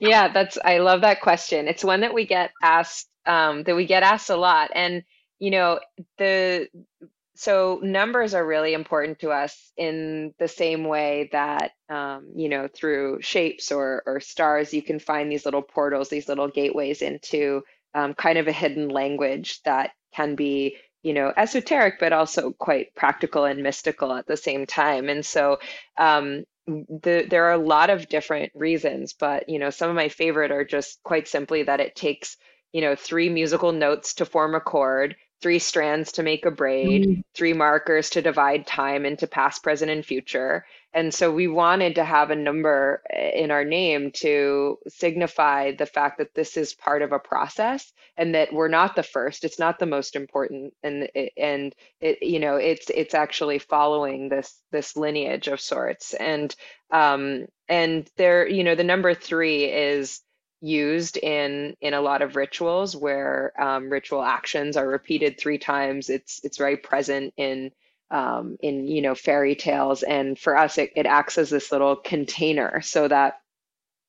Yeah, 0.00 0.32
that's 0.32 0.56
I 0.64 0.78
love 0.78 1.02
that 1.02 1.20
question. 1.20 1.68
It's 1.68 1.84
one 1.84 2.00
that 2.00 2.14
we 2.14 2.26
get 2.26 2.50
asked 2.62 3.08
um, 3.26 3.64
that 3.64 3.76
we 3.76 3.86
get 3.86 4.02
asked 4.02 4.30
a 4.30 4.36
lot, 4.36 4.70
and 4.74 5.02
you 5.38 5.50
know 5.50 5.80
the 6.16 6.68
so 7.38 7.78
numbers 7.84 8.34
are 8.34 8.44
really 8.44 8.74
important 8.74 9.20
to 9.20 9.30
us 9.30 9.70
in 9.76 10.34
the 10.40 10.48
same 10.48 10.82
way 10.82 11.28
that 11.30 11.70
um, 11.88 12.32
you 12.34 12.48
know 12.48 12.66
through 12.66 13.18
shapes 13.22 13.70
or 13.70 14.02
or 14.06 14.18
stars 14.18 14.74
you 14.74 14.82
can 14.82 14.98
find 14.98 15.30
these 15.30 15.44
little 15.44 15.62
portals, 15.62 16.08
these 16.08 16.28
little 16.28 16.48
gateways 16.48 17.00
into 17.00 17.62
um, 17.94 18.12
kind 18.14 18.38
of 18.38 18.48
a 18.48 18.52
hidden 18.52 18.88
language 18.88 19.62
that 19.64 19.90
can 20.12 20.34
be 20.34 20.78
you 21.04 21.14
know 21.14 21.32
esoteric 21.36 22.00
but 22.00 22.12
also 22.12 22.50
quite 22.50 22.92
practical 22.96 23.44
and 23.44 23.62
mystical 23.62 24.12
at 24.12 24.26
the 24.26 24.36
same 24.36 24.66
time. 24.66 25.08
And 25.08 25.24
so 25.24 25.58
um, 25.96 26.42
the, 26.66 27.24
there 27.30 27.44
are 27.44 27.52
a 27.52 27.58
lot 27.58 27.88
of 27.88 28.08
different 28.08 28.50
reasons 28.56 29.12
but 29.12 29.48
you 29.48 29.60
know 29.60 29.70
some 29.70 29.88
of 29.88 29.94
my 29.94 30.08
favorite 30.08 30.50
are 30.50 30.64
just 30.64 31.00
quite 31.04 31.28
simply 31.28 31.62
that 31.62 31.78
it 31.78 31.94
takes 31.94 32.36
you 32.72 32.80
know 32.80 32.96
three 32.96 33.28
musical 33.28 33.70
notes 33.70 34.14
to 34.14 34.26
form 34.26 34.56
a 34.56 34.60
chord 34.60 35.14
three 35.40 35.58
strands 35.58 36.12
to 36.12 36.22
make 36.22 36.44
a 36.44 36.50
braid 36.50 37.02
mm-hmm. 37.02 37.20
three 37.34 37.52
markers 37.52 38.10
to 38.10 38.22
divide 38.22 38.66
time 38.66 39.04
into 39.04 39.26
past 39.26 39.62
present 39.62 39.90
and 39.90 40.04
future 40.04 40.64
and 40.94 41.12
so 41.12 41.30
we 41.30 41.48
wanted 41.48 41.96
to 41.96 42.04
have 42.04 42.30
a 42.30 42.36
number 42.36 43.02
in 43.34 43.50
our 43.50 43.64
name 43.64 44.10
to 44.12 44.78
signify 44.88 45.72
the 45.72 45.86
fact 45.86 46.18
that 46.18 46.34
this 46.34 46.56
is 46.56 46.74
part 46.74 47.02
of 47.02 47.12
a 47.12 47.18
process 47.18 47.92
and 48.16 48.34
that 48.34 48.52
we're 48.52 48.68
not 48.68 48.96
the 48.96 49.02
first. 49.02 49.44
It's 49.44 49.58
not 49.58 49.78
the 49.78 49.86
most 49.86 50.16
important, 50.16 50.72
and 50.82 51.08
and 51.36 51.74
it 52.00 52.22
you 52.22 52.40
know 52.40 52.56
it's 52.56 52.90
it's 52.90 53.14
actually 53.14 53.58
following 53.58 54.28
this 54.28 54.60
this 54.72 54.96
lineage 54.96 55.46
of 55.48 55.60
sorts. 55.60 56.14
And 56.14 56.54
um 56.90 57.46
and 57.68 58.08
there 58.16 58.48
you 58.48 58.64
know 58.64 58.74
the 58.74 58.82
number 58.82 59.12
three 59.14 59.64
is 59.64 60.20
used 60.60 61.16
in 61.16 61.76
in 61.80 61.94
a 61.94 62.00
lot 62.00 62.22
of 62.22 62.36
rituals 62.36 62.96
where 62.96 63.52
um, 63.60 63.90
ritual 63.90 64.22
actions 64.22 64.76
are 64.76 64.88
repeated 64.88 65.38
three 65.38 65.58
times. 65.58 66.10
It's 66.10 66.40
it's 66.44 66.58
very 66.58 66.76
present 66.76 67.34
in 67.36 67.70
um, 68.10 68.56
in 68.60 68.86
you 68.86 69.02
know 69.02 69.14
fairy 69.14 69.54
tales 69.54 70.02
and 70.02 70.38
for 70.38 70.56
us 70.56 70.78
it, 70.78 70.92
it 70.96 71.06
acts 71.06 71.38
as 71.38 71.50
this 71.50 71.70
little 71.70 71.96
container 71.96 72.80
so 72.80 73.06
that 73.06 73.40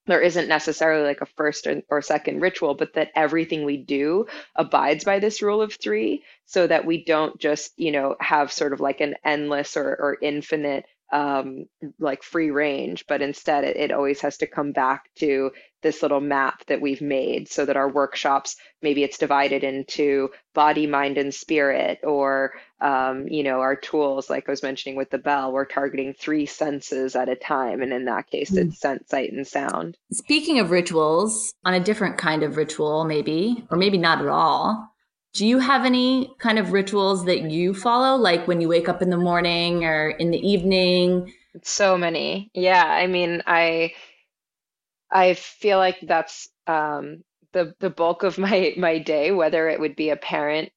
there 0.10 0.22
isn't 0.22 0.48
necessarily 0.48 1.04
like 1.04 1.22
a 1.22 1.26
first 1.26 1.68
or, 1.68 1.84
or, 1.88 2.02
second 2.02 2.40
ritual, 2.40 2.74
but 2.74 2.94
that 2.94 3.12
everything 3.16 3.64
we 3.64 3.78
do 3.78 4.26
abides 4.56 5.04
by 5.04 5.20
this 5.20 5.44
rule 5.44 5.62
of 5.62 5.74
three 5.76 6.24
so 6.46 6.66
that 6.66 6.84
we 6.84 7.04
don't 7.06 7.40
just, 7.40 7.74
you 7.78 7.92
know, 7.92 8.16
have 8.20 8.52
sort 8.52 8.74
of 8.74 8.80
like 8.80 9.02
an 9.02 9.14
endless 9.24 9.78
or, 9.78 9.88
or 9.88 10.18
infinite 10.20 10.86
um, 11.12 11.66
like 12.00 12.24
free 12.24 12.52
range, 12.52 13.06
but 13.08 13.22
instead 13.22 13.64
it, 13.64 13.78
it 13.78 13.92
always 13.92 14.22
has 14.22 14.38
to 14.38 14.48
come 14.48 14.72
back 14.72 15.10
to 15.16 15.52
this 15.82 16.02
little 16.02 16.20
map 16.20 16.66
that 16.66 16.82
we've 16.82 17.02
made 17.02 17.48
so 17.48 17.66
that 17.66 17.78
our 17.78 17.90
workshops 17.90 18.58
maybe 18.82 19.04
it's 19.04 19.18
divided 19.18 19.64
into 19.64 20.30
body 20.54 20.88
mind 20.88 21.18
and 21.18 21.34
spirit 21.34 22.00
or 22.04 22.54
um, 22.82 23.28
you 23.28 23.44
know 23.44 23.60
our 23.60 23.76
tools 23.76 24.30
like 24.30 24.48
i 24.48 24.52
was 24.52 24.64
mentioning 24.64 24.98
with 24.98 25.10
the 25.10 25.18
bell 25.18 25.52
we're 25.52 25.66
targeting 25.66 26.14
three 26.14 26.46
senses 26.46 27.16
at 27.16 27.30
a 27.30 27.36
time 27.36 27.82
and 27.82 27.94
in 27.94 28.06
that 28.06 28.30
case 28.30 28.54
it's 28.54 28.76
mm. 28.76 28.80
sense 28.80 29.10
sight 29.10 29.32
and 29.32 29.48
sound 29.48 29.98
speaking 30.12 30.60
of 30.60 30.72
rituals 30.72 31.54
on 31.66 31.74
a 31.74 31.80
different 31.80 32.18
kind 32.18 32.44
of 32.44 32.58
ritual 32.58 33.06
maybe 33.06 33.64
or 33.70 33.78
maybe 33.78 33.98
not 33.98 34.22
at 34.22 34.28
all 34.28 34.89
do 35.34 35.46
you 35.46 35.60
have 35.60 35.86
any 35.86 36.34
kind 36.40 36.60
of 36.60 36.72
rituals 36.72 37.26
that 37.26 37.52
you 37.52 37.74
follow 37.74 38.18
like 38.18 38.48
when 38.48 38.62
you 38.62 38.68
wake 38.68 38.90
up 38.90 39.02
in 39.02 39.10
the 39.10 39.18
morning 39.18 39.86
or 39.86 40.10
in 40.10 40.32
the 40.32 40.40
evening 40.40 41.32
so 41.64 41.98
many 41.98 42.50
yeah 42.54 42.86
i 42.86 43.08
mean 43.08 43.42
i 43.48 43.92
I 45.12 45.34
feel 45.34 45.78
like 45.78 46.00
that's 46.02 46.50
um, 46.68 47.24
the 47.54 47.74
the 47.80 47.90
bulk 47.90 48.24
of 48.24 48.38
my 48.38 48.74
my 48.78 49.00
day, 49.00 49.32
whether 49.32 49.70
it 49.70 49.80
would 49.80 49.96
be 49.96 50.10
apparent 50.10 50.72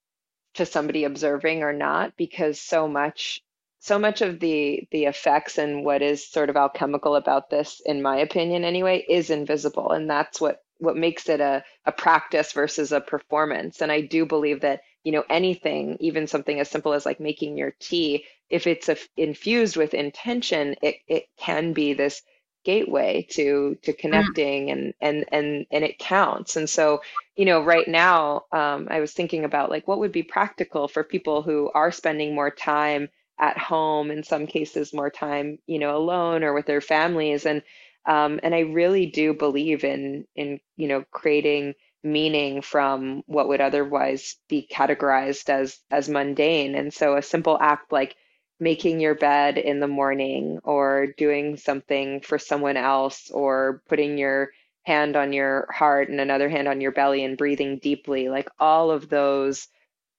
to 0.54 0.66
somebody 0.66 1.04
observing 1.04 1.62
or 1.62 1.72
not, 1.72 2.16
because 2.16 2.60
so 2.60 2.88
much 2.88 3.42
so 3.80 3.98
much 3.98 4.22
of 4.22 4.40
the 4.40 4.86
the 4.92 5.04
effects 5.06 5.58
and 5.58 5.84
what 5.84 6.02
is 6.02 6.26
sort 6.28 6.50
of 6.50 6.56
alchemical 6.56 7.16
about 7.16 7.50
this, 7.50 7.80
in 7.84 8.02
my 8.02 8.18
opinion 8.18 8.64
anyway, 8.64 9.04
is 9.08 9.30
invisible. 9.30 9.90
And 9.90 10.08
that's 10.08 10.40
what 10.40 10.61
what 10.82 10.96
makes 10.96 11.28
it 11.28 11.40
a, 11.40 11.64
a 11.86 11.92
practice 11.92 12.52
versus 12.52 12.90
a 12.90 13.00
performance. 13.00 13.80
And 13.80 13.92
I 13.92 14.00
do 14.00 14.26
believe 14.26 14.60
that, 14.62 14.80
you 15.04 15.12
know, 15.12 15.24
anything, 15.30 15.96
even 16.00 16.26
something 16.26 16.58
as 16.58 16.68
simple 16.68 16.92
as 16.92 17.06
like 17.06 17.20
making 17.20 17.56
your 17.56 17.72
tea, 17.78 18.24
if 18.50 18.66
it's 18.66 18.88
a, 18.88 18.96
infused 19.16 19.76
with 19.76 19.94
intention, 19.94 20.74
it, 20.82 20.96
it 21.06 21.24
can 21.38 21.72
be 21.72 21.94
this 21.94 22.22
gateway 22.64 23.26
to 23.30 23.76
to 23.82 23.92
mm. 23.92 23.98
connecting 23.98 24.70
and 24.70 24.94
and 25.00 25.24
and 25.32 25.66
and 25.70 25.84
it 25.84 25.98
counts 25.98 26.54
and 26.54 26.70
so 26.70 27.00
you 27.34 27.44
know 27.44 27.60
right 27.60 27.88
now 27.88 28.44
um, 28.52 28.86
i 28.88 29.00
was 29.00 29.12
thinking 29.12 29.44
about 29.44 29.68
like 29.68 29.88
what 29.88 29.98
would 29.98 30.12
be 30.12 30.22
practical 30.22 30.86
for 30.86 31.02
people 31.02 31.42
who 31.42 31.70
are 31.74 31.90
spending 31.90 32.36
more 32.36 32.52
time 32.52 33.08
at 33.40 33.58
home 33.58 34.12
in 34.12 34.22
some 34.22 34.46
cases 34.46 34.94
more 34.94 35.10
time 35.10 35.58
you 35.66 35.80
know 35.80 35.96
alone 35.96 36.44
or 36.44 36.52
with 36.52 36.66
their 36.66 36.80
families 36.80 37.46
and 37.46 37.62
um, 38.06 38.40
and 38.42 38.54
i 38.54 38.60
really 38.60 39.06
do 39.06 39.34
believe 39.34 39.84
in 39.84 40.26
in 40.36 40.60
you 40.76 40.88
know 40.88 41.04
creating 41.12 41.74
meaning 42.04 42.62
from 42.62 43.22
what 43.26 43.48
would 43.48 43.60
otherwise 43.60 44.36
be 44.48 44.66
categorized 44.70 45.48
as 45.48 45.78
as 45.90 46.08
mundane. 46.08 46.74
And 46.74 46.92
so 46.92 47.16
a 47.16 47.22
simple 47.22 47.58
act 47.60 47.92
like 47.92 48.16
making 48.60 49.00
your 49.00 49.14
bed 49.14 49.58
in 49.58 49.80
the 49.80 49.88
morning 49.88 50.58
or 50.64 51.08
doing 51.16 51.56
something 51.56 52.20
for 52.20 52.38
someone 52.38 52.76
else 52.76 53.30
or 53.30 53.82
putting 53.88 54.18
your 54.18 54.50
hand 54.84 55.16
on 55.16 55.32
your 55.32 55.68
heart 55.72 56.08
and 56.08 56.20
another 56.20 56.48
hand 56.48 56.68
on 56.68 56.80
your 56.80 56.92
belly 56.92 57.24
and 57.24 57.38
breathing 57.38 57.78
deeply 57.78 58.28
like 58.28 58.48
all 58.58 58.90
of 58.90 59.08
those 59.08 59.68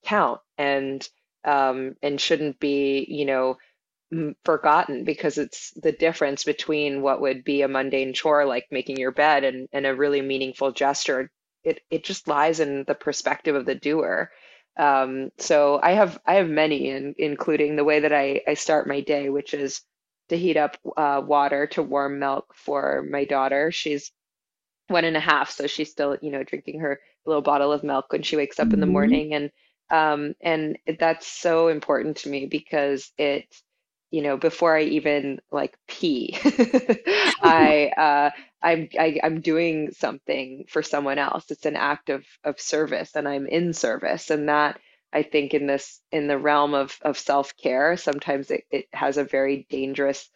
count 0.05 0.39
and 0.57 1.07
um, 1.45 1.95
and 2.01 2.19
shouldn't 2.21 2.59
be 2.59 3.05
you 3.09 3.25
know 3.25 3.57
forgotten 4.45 5.03
because 5.03 5.37
it's 5.37 5.71
the 5.71 5.91
difference 5.91 6.43
between 6.43 7.01
what 7.01 7.21
would 7.21 7.43
be 7.43 7.61
a 7.61 7.67
mundane 7.67 8.13
chore 8.13 8.45
like 8.45 8.67
making 8.71 8.97
your 8.97 9.11
bed 9.11 9.43
and, 9.43 9.67
and 9.71 9.85
a 9.85 9.95
really 9.95 10.21
meaningful 10.21 10.71
gesture 10.71 11.31
it 11.63 11.81
it 11.89 12.03
just 12.03 12.27
lies 12.27 12.59
in 12.59 12.83
the 12.85 12.95
perspective 12.95 13.55
of 13.55 13.65
the 13.65 13.75
doer 13.75 14.29
um, 14.77 15.31
so 15.37 15.79
I 15.81 15.91
have 15.91 16.19
I 16.25 16.35
have 16.35 16.49
many, 16.49 16.89
in, 16.89 17.13
including 17.17 17.75
the 17.75 17.83
way 17.83 17.99
that 17.99 18.13
I, 18.13 18.41
I 18.47 18.55
start 18.55 18.87
my 18.87 19.01
day, 19.01 19.29
which 19.29 19.53
is 19.53 19.81
to 20.29 20.37
heat 20.37 20.57
up 20.57 20.77
uh, 20.97 21.21
water 21.23 21.67
to 21.67 21.83
warm 21.83 22.19
milk 22.19 22.53
for 22.55 23.05
my 23.09 23.25
daughter. 23.25 23.71
She's 23.71 24.11
one 24.87 25.05
and 25.05 25.17
a 25.17 25.19
half, 25.19 25.51
so 25.51 25.67
she's 25.67 25.91
still 25.91 26.17
you 26.21 26.31
know 26.31 26.43
drinking 26.43 26.79
her 26.79 26.99
little 27.25 27.41
bottle 27.41 27.71
of 27.71 27.83
milk 27.83 28.11
when 28.11 28.23
she 28.23 28.35
wakes 28.35 28.59
up 28.59 28.67
mm-hmm. 28.67 28.75
in 28.75 28.79
the 28.79 28.85
mm-hmm. 28.87 28.93
morning, 28.93 29.33
and 29.35 29.51
um, 29.91 30.33
and 30.41 30.77
that's 30.97 31.27
so 31.27 31.67
important 31.67 32.17
to 32.17 32.29
me 32.29 32.47
because 32.47 33.11
it 33.17 33.45
you 34.13 34.21
know 34.21 34.37
before 34.37 34.77
I 34.77 34.83
even 34.83 35.41
like 35.51 35.75
pee, 35.87 36.37
I 37.41 37.91
uh, 37.97 38.29
I'm 38.61 38.89
I, 38.99 39.05
am 39.07 39.19
i 39.23 39.25
am 39.27 39.41
doing 39.41 39.91
something 39.91 40.65
for 40.69 40.83
someone 40.83 41.17
else. 41.17 41.49
It's 41.49 41.65
an 41.65 41.75
act 41.75 42.09
of 42.11 42.23
of 42.43 42.61
service, 42.61 43.15
and 43.15 43.27
I'm 43.27 43.47
in 43.47 43.73
service, 43.73 44.29
and 44.29 44.49
that 44.49 44.79
I 45.11 45.23
think 45.23 45.55
in 45.55 45.65
this 45.65 45.99
in 46.11 46.27
the 46.27 46.37
realm 46.37 46.75
of 46.75 46.95
of 47.01 47.17
self 47.17 47.57
care, 47.57 47.97
sometimes 47.97 48.51
it, 48.51 48.65
it 48.69 48.85
has 48.93 49.17
a 49.17 49.23
very 49.23 49.65
dangerous 49.71 50.29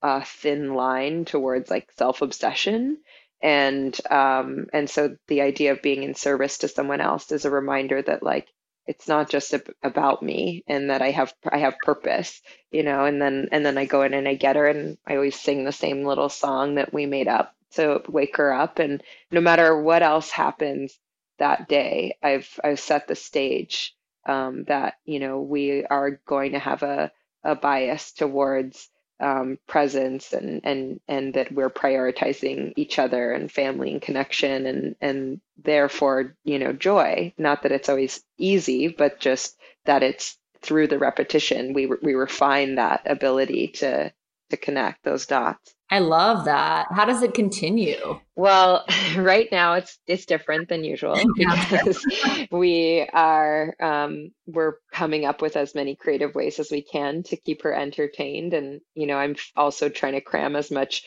uh, 0.00 0.22
thin 0.24 0.74
line 0.74 1.24
towards 1.24 1.70
like 1.70 1.90
self 1.98 2.22
obsession, 2.22 2.98
and 3.42 3.98
um, 4.12 4.66
and 4.72 4.88
so 4.88 5.16
the 5.26 5.40
idea 5.42 5.72
of 5.72 5.82
being 5.82 6.04
in 6.04 6.14
service 6.14 6.58
to 6.58 6.68
someone 6.68 7.00
else 7.00 7.32
is 7.32 7.44
a 7.44 7.50
reminder 7.50 8.00
that 8.00 8.22
like 8.22 8.46
it's 8.86 9.08
not 9.08 9.30
just 9.30 9.54
about 9.82 10.22
me 10.22 10.64
and 10.66 10.90
that 10.90 11.02
I 11.02 11.10
have 11.10 11.32
I 11.50 11.58
have 11.58 11.78
purpose, 11.78 12.42
you 12.70 12.82
know, 12.82 13.04
and 13.04 13.20
then 13.20 13.48
and 13.52 13.64
then 13.64 13.78
I 13.78 13.86
go 13.86 14.02
in 14.02 14.14
and 14.14 14.28
I 14.28 14.34
get 14.34 14.56
her 14.56 14.66
and 14.66 14.98
I 15.06 15.16
always 15.16 15.38
sing 15.38 15.64
the 15.64 15.72
same 15.72 16.04
little 16.04 16.28
song 16.28 16.76
that 16.76 16.92
we 16.92 17.06
made 17.06 17.28
up 17.28 17.54
to 17.72 18.02
wake 18.08 18.36
her 18.36 18.52
up. 18.52 18.78
And 18.78 19.02
no 19.30 19.40
matter 19.40 19.80
what 19.80 20.02
else 20.02 20.30
happens 20.30 20.98
that 21.38 21.68
day, 21.68 22.16
I've 22.22 22.48
I've 22.62 22.80
set 22.80 23.08
the 23.08 23.14
stage 23.16 23.94
um, 24.26 24.64
that, 24.64 24.94
you 25.04 25.20
know, 25.20 25.40
we 25.40 25.84
are 25.84 26.20
going 26.26 26.52
to 26.52 26.58
have 26.58 26.82
a, 26.82 27.10
a 27.42 27.54
bias 27.54 28.12
towards 28.12 28.88
um, 29.20 29.58
presence 29.66 30.32
and 30.32 30.60
and 30.64 31.00
and 31.08 31.34
that 31.34 31.52
we're 31.52 31.70
prioritizing 31.70 32.72
each 32.76 32.98
other 32.98 33.32
and 33.32 33.50
family 33.50 33.92
and 33.92 34.02
connection 34.02 34.66
and 34.66 34.96
and 35.00 35.40
therefore 35.62 36.36
you 36.44 36.58
know 36.58 36.72
joy. 36.72 37.32
Not 37.38 37.62
that 37.62 37.72
it's 37.72 37.88
always 37.88 38.22
easy 38.38 38.88
but 38.88 39.20
just 39.20 39.56
that 39.86 40.02
it's 40.02 40.36
through 40.62 40.88
the 40.88 40.98
repetition 40.98 41.74
we 41.74 41.86
we 41.86 42.14
refine 42.14 42.76
that 42.76 43.02
ability 43.06 43.68
to 43.68 44.12
to 44.50 44.56
connect 44.56 45.04
those 45.04 45.26
dots 45.26 45.74
I 45.94 46.00
love 46.00 46.46
that. 46.46 46.88
How 46.90 47.04
does 47.04 47.22
it 47.22 47.34
continue? 47.34 48.18
Well, 48.34 48.84
right 49.16 49.46
now 49.52 49.74
it's 49.74 49.96
it's 50.08 50.26
different 50.26 50.68
than 50.68 50.82
usual 50.82 51.16
because 51.36 52.04
we 52.50 53.08
are 53.12 53.76
um, 53.78 54.32
we're 54.44 54.78
coming 54.92 55.24
up 55.24 55.40
with 55.40 55.56
as 55.56 55.76
many 55.76 55.94
creative 55.94 56.34
ways 56.34 56.58
as 56.58 56.72
we 56.72 56.82
can 56.82 57.22
to 57.24 57.36
keep 57.36 57.62
her 57.62 57.72
entertained, 57.72 58.54
and 58.54 58.80
you 58.96 59.06
know 59.06 59.16
I'm 59.16 59.36
also 59.54 59.88
trying 59.88 60.14
to 60.14 60.20
cram 60.20 60.56
as 60.56 60.72
much 60.72 61.04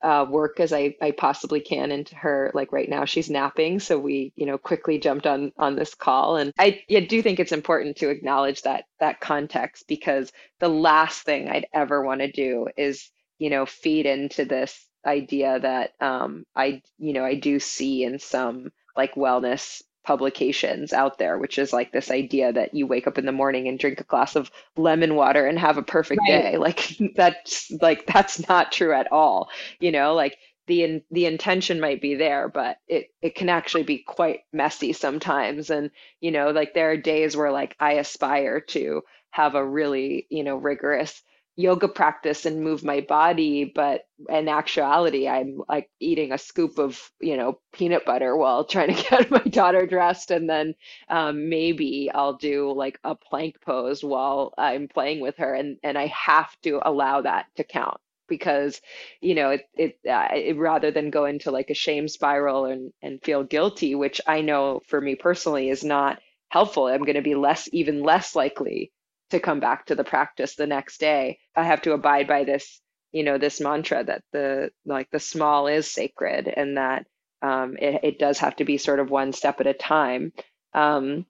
uh, 0.00 0.24
work 0.26 0.58
as 0.58 0.72
I, 0.72 0.94
I 1.02 1.10
possibly 1.10 1.60
can 1.60 1.92
into 1.92 2.16
her. 2.16 2.50
Like 2.54 2.72
right 2.72 2.88
now, 2.88 3.04
she's 3.04 3.28
napping, 3.28 3.78
so 3.78 3.98
we 3.98 4.32
you 4.36 4.46
know 4.46 4.56
quickly 4.56 4.98
jumped 4.98 5.26
on 5.26 5.52
on 5.58 5.76
this 5.76 5.94
call, 5.94 6.38
and 6.38 6.54
I, 6.58 6.80
I 6.90 7.00
do 7.00 7.20
think 7.20 7.40
it's 7.40 7.52
important 7.52 7.98
to 7.98 8.08
acknowledge 8.08 8.62
that 8.62 8.84
that 9.00 9.20
context 9.20 9.84
because 9.86 10.32
the 10.60 10.68
last 10.68 11.24
thing 11.24 11.50
I'd 11.50 11.66
ever 11.74 12.02
want 12.02 12.22
to 12.22 12.32
do 12.32 12.68
is 12.78 13.10
you 13.40 13.50
know, 13.50 13.66
feed 13.66 14.06
into 14.06 14.44
this 14.44 14.86
idea 15.04 15.58
that 15.58 15.94
um, 16.00 16.44
I, 16.54 16.82
you 16.98 17.14
know, 17.14 17.24
I 17.24 17.34
do 17.34 17.58
see 17.58 18.04
in 18.04 18.20
some 18.20 18.70
like 18.96 19.14
wellness 19.14 19.82
publications 20.04 20.92
out 20.92 21.18
there, 21.18 21.38
which 21.38 21.58
is 21.58 21.72
like 21.72 21.90
this 21.90 22.10
idea 22.10 22.52
that 22.52 22.74
you 22.74 22.86
wake 22.86 23.06
up 23.06 23.18
in 23.18 23.24
the 23.24 23.32
morning 23.32 23.66
and 23.66 23.78
drink 23.78 23.98
a 24.00 24.04
glass 24.04 24.36
of 24.36 24.50
lemon 24.76 25.14
water 25.14 25.46
and 25.46 25.58
have 25.58 25.78
a 25.78 25.82
perfect 25.82 26.20
right. 26.28 26.42
day. 26.42 26.56
Like 26.58 26.98
that's 27.16 27.72
like 27.80 28.06
that's 28.06 28.46
not 28.46 28.72
true 28.72 28.92
at 28.92 29.10
all. 29.10 29.48
You 29.80 29.90
know, 29.90 30.14
like 30.14 30.36
the 30.66 30.84
in, 30.84 31.02
the 31.10 31.24
intention 31.26 31.80
might 31.80 32.02
be 32.02 32.14
there, 32.14 32.48
but 32.48 32.76
it 32.88 33.08
it 33.22 33.34
can 33.34 33.48
actually 33.48 33.84
be 33.84 33.98
quite 33.98 34.40
messy 34.52 34.92
sometimes. 34.92 35.70
And 35.70 35.90
you 36.20 36.30
know, 36.30 36.50
like 36.50 36.74
there 36.74 36.90
are 36.90 36.96
days 36.98 37.36
where 37.36 37.52
like 37.52 37.74
I 37.80 37.94
aspire 37.94 38.60
to 38.68 39.02
have 39.30 39.54
a 39.54 39.66
really 39.66 40.26
you 40.28 40.44
know 40.44 40.56
rigorous 40.56 41.22
yoga 41.56 41.88
practice 41.88 42.46
and 42.46 42.62
move 42.62 42.82
my 42.84 43.00
body 43.00 43.64
but 43.74 44.02
in 44.28 44.48
actuality 44.48 45.28
i'm 45.28 45.60
like 45.68 45.90
eating 46.00 46.32
a 46.32 46.38
scoop 46.38 46.78
of 46.78 47.10
you 47.20 47.36
know 47.36 47.58
peanut 47.72 48.04
butter 48.06 48.36
while 48.36 48.64
trying 48.64 48.94
to 48.94 49.02
get 49.10 49.30
my 49.30 49.40
daughter 49.40 49.86
dressed. 49.86 50.30
And 50.30 50.48
then 50.48 50.74
um, 51.08 51.48
maybe 51.48 52.10
i'll 52.14 52.36
do 52.36 52.72
like 52.72 52.98
a 53.04 53.14
plank 53.14 53.56
pose 53.62 54.02
while 54.02 54.54
i'm 54.58 54.88
playing 54.88 55.20
with 55.20 55.36
her. 55.38 55.54
And 55.54 55.76
and 55.82 55.98
i 55.98 56.06
have 56.06 56.50
to 56.62 56.80
allow 56.84 57.22
that 57.22 57.46
to 57.56 57.64
count 57.64 58.00
because 58.28 58.80
you 59.20 59.34
know 59.34 59.50
it 59.50 59.68
it, 59.74 59.98
uh, 60.08 60.28
it 60.34 60.56
rather 60.56 60.90
than 60.90 61.10
go 61.10 61.24
into 61.24 61.50
like 61.50 61.70
a 61.70 61.74
shame 61.74 62.08
spiral 62.08 62.64
and 62.66 62.92
and 63.02 63.22
feel 63.22 63.42
guilty 63.44 63.94
which 63.94 64.20
i 64.26 64.40
know 64.40 64.80
for 64.86 65.00
me 65.00 65.14
personally 65.16 65.68
is 65.68 65.82
not 65.84 66.20
helpful 66.48 66.86
i'm 66.86 67.02
going 67.02 67.16
to 67.16 67.22
be 67.22 67.34
less 67.34 67.68
even 67.72 68.02
less 68.02 68.34
likely 68.36 68.92
to 69.30 69.40
come 69.40 69.60
back 69.60 69.86
to 69.86 69.94
the 69.94 70.04
practice 70.04 70.54
the 70.54 70.66
next 70.66 71.00
day. 71.00 71.38
I 71.56 71.64
have 71.64 71.82
to 71.82 71.92
abide 71.92 72.26
by 72.26 72.44
this, 72.44 72.80
you 73.12 73.24
know, 73.24 73.38
this 73.38 73.60
mantra 73.60 74.04
that 74.04 74.22
the 74.32 74.70
like 74.84 75.10
the 75.10 75.20
small 75.20 75.66
is 75.66 75.90
sacred 75.90 76.48
and 76.48 76.76
that 76.76 77.06
um, 77.42 77.76
it, 77.78 78.00
it, 78.02 78.18
does 78.18 78.38
have 78.38 78.56
to 78.56 78.64
be 78.64 78.76
sort 78.76 79.00
of 79.00 79.10
one 79.10 79.32
step 79.32 79.60
at 79.60 79.66
a 79.66 79.72
time. 79.72 80.32
Um, 80.74 81.24